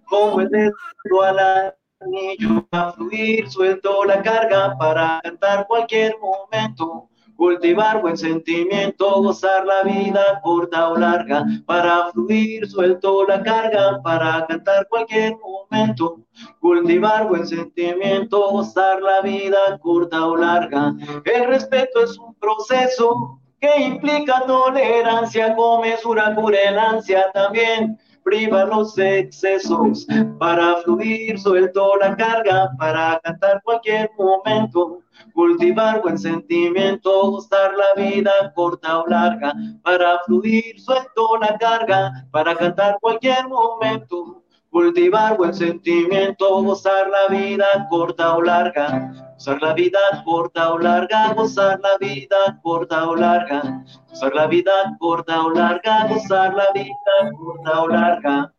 [0.06, 7.10] como el dedo al anillo, a fluir, suelto la carga para cantar cualquier momento.
[7.38, 14.46] Cultivar buen sentimiento, gozar la vida corta o larga, para fluir, suelto la carga, para
[14.48, 16.20] cantar cualquier momento.
[16.60, 20.94] Cultivar buen sentimiento, gozar la vida corta o larga.
[21.26, 26.36] El respeto es un proceso que implica tolerancia, con mesura,
[26.80, 27.98] ansia también
[28.28, 30.06] priva los excesos
[30.38, 35.00] para fluir, suelto la carga para cantar cualquier momento,
[35.34, 42.54] cultivar buen sentimiento, gustar la vida corta o larga, para fluir, suelto la carga para
[42.54, 50.00] cantar cualquier momento, cultivar buen sentimiento, gozar la vida corta o larga, gozar la vida
[50.26, 56.08] corta o larga, gozar la vida corta o larga, gozar la vida corta o larga,
[56.08, 58.54] gozar la vida corta o larga.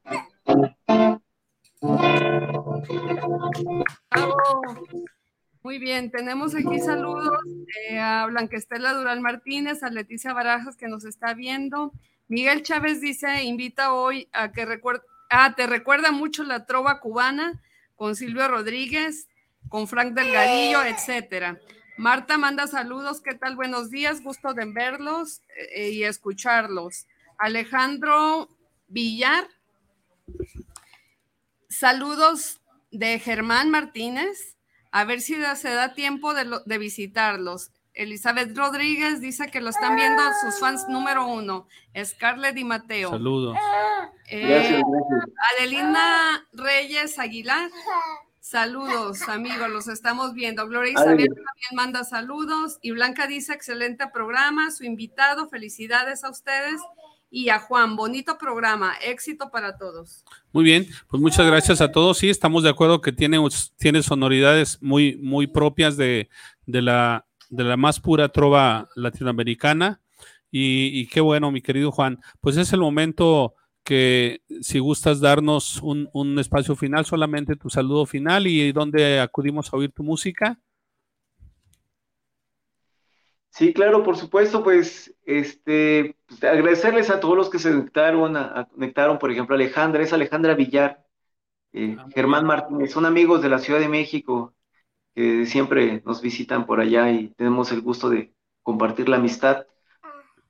[5.63, 7.41] Muy bien, tenemos aquí saludos
[7.91, 11.93] eh, a Blanquestela Dural Martínez, a Leticia Barajas que nos está viendo.
[12.27, 17.61] Miguel Chávez dice, invita hoy a que recuerde Ah, te recuerda mucho la trova cubana
[17.97, 19.29] con Silvio Rodríguez,
[19.69, 21.61] con Frank Delgadillo, etcétera.
[21.99, 23.55] Marta manda saludos, ¿qué tal?
[23.55, 25.43] Buenos días, gusto de verlos
[25.75, 27.07] eh, y escucharlos.
[27.37, 28.49] Alejandro
[28.87, 29.47] Villar,
[31.69, 34.57] saludos de Germán Martínez,
[34.93, 37.71] a ver si se da tiempo de, de visitarlos.
[37.99, 41.67] Elizabeth Rodríguez dice que lo están viendo sus fans número uno,
[42.03, 43.11] Scarlett y Mateo.
[43.11, 43.57] Saludos.
[44.31, 44.81] Eh,
[45.57, 47.69] Adelina Reyes Aguilar.
[48.39, 50.69] Saludos, amigos, los estamos viendo.
[50.69, 52.79] Gloria Isabel también manda saludos.
[52.83, 56.81] Y Blanca dice, excelente programa, su invitado, felicidades a ustedes.
[57.31, 60.25] Y a Juan, bonito programa, éxito para todos.
[60.53, 62.17] Muy bien, pues muchas gracias a todos.
[62.17, 63.39] Sí, estamos de acuerdo que tiene,
[63.77, 66.31] tiene sonoridades muy, muy propias de,
[66.65, 70.01] de la de la más pura trova latinoamericana.
[70.51, 72.21] Y, qué bueno, mi querido Juan.
[72.41, 78.47] Pues es el momento que si gustas darnos un, espacio final, solamente tu saludo final
[78.47, 80.59] y donde acudimos a oír tu música.
[83.51, 88.69] Sí, claro, por supuesto, pues este, pues, agradecerles a todos los que se conectaron, a,
[88.73, 91.05] conectaron, por ejemplo, Alejandra, es Alejandra Villar,
[91.73, 94.55] eh, ah, Germán Martínez, son amigos de la Ciudad de México,
[95.19, 99.67] que siempre nos visitan por allá y tenemos el gusto de compartir la amistad.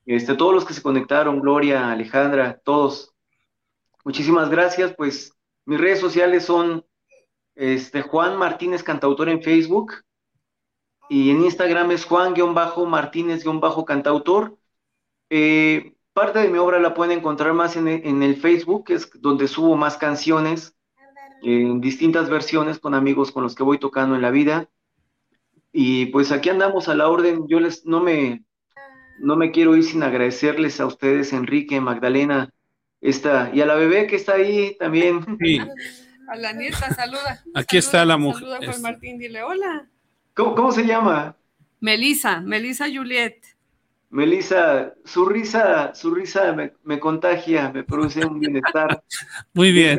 [0.05, 3.15] Este, todos los que se conectaron, Gloria, Alejandra, todos,
[4.05, 4.93] muchísimas gracias.
[4.95, 5.33] Pues
[5.65, 6.85] mis redes sociales son
[7.55, 9.95] este, Juan Martínez Cantautor en Facebook.
[11.09, 14.59] Y en Instagram es Juan-Martínez-Cantautor.
[15.31, 19.11] Eh, parte de mi obra la pueden encontrar más en, en el Facebook, que es
[19.15, 20.78] donde subo más canciones
[21.43, 24.69] en distintas versiones con amigos con los que voy tocando en la vida.
[25.73, 27.47] Y pues aquí andamos a la orden.
[27.49, 28.45] Yo les no me
[29.21, 32.53] no me quiero ir sin agradecerles a ustedes, Enrique, Magdalena,
[33.01, 35.25] esta, y a la bebé que está ahí también.
[36.29, 37.43] A la nieta, saluda.
[37.55, 38.43] Aquí está la mujer.
[38.43, 39.89] Saluda Juan Martín, dile hola.
[40.35, 41.37] ¿Cómo, cómo se llama?
[41.81, 43.45] Melisa, Melisa Juliet.
[44.11, 49.03] Melisa, su risa, su risa me, me contagia, me produce un bienestar.
[49.53, 49.99] Muy bien.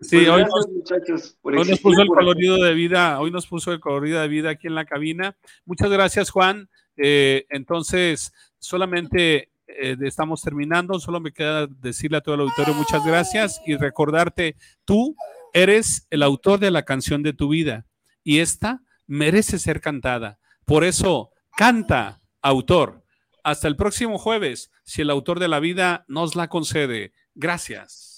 [0.00, 3.72] Sí, pues hoy, nos, muchachos, hoy nos puso el colorido de vida, hoy nos puso
[3.72, 5.36] el colorido de vida aquí en la cabina.
[5.66, 6.70] Muchas gracias, Juan.
[6.96, 13.04] Eh, entonces, solamente eh, estamos terminando, solo me queda decirle a todo el auditorio muchas
[13.04, 15.14] gracias y recordarte, tú
[15.52, 17.86] eres el autor de la canción de tu vida
[18.24, 20.38] y esta merece ser cantada.
[20.64, 23.04] Por eso, canta, autor.
[23.42, 27.12] Hasta el próximo jueves, si el autor de la vida nos la concede.
[27.34, 28.09] Gracias.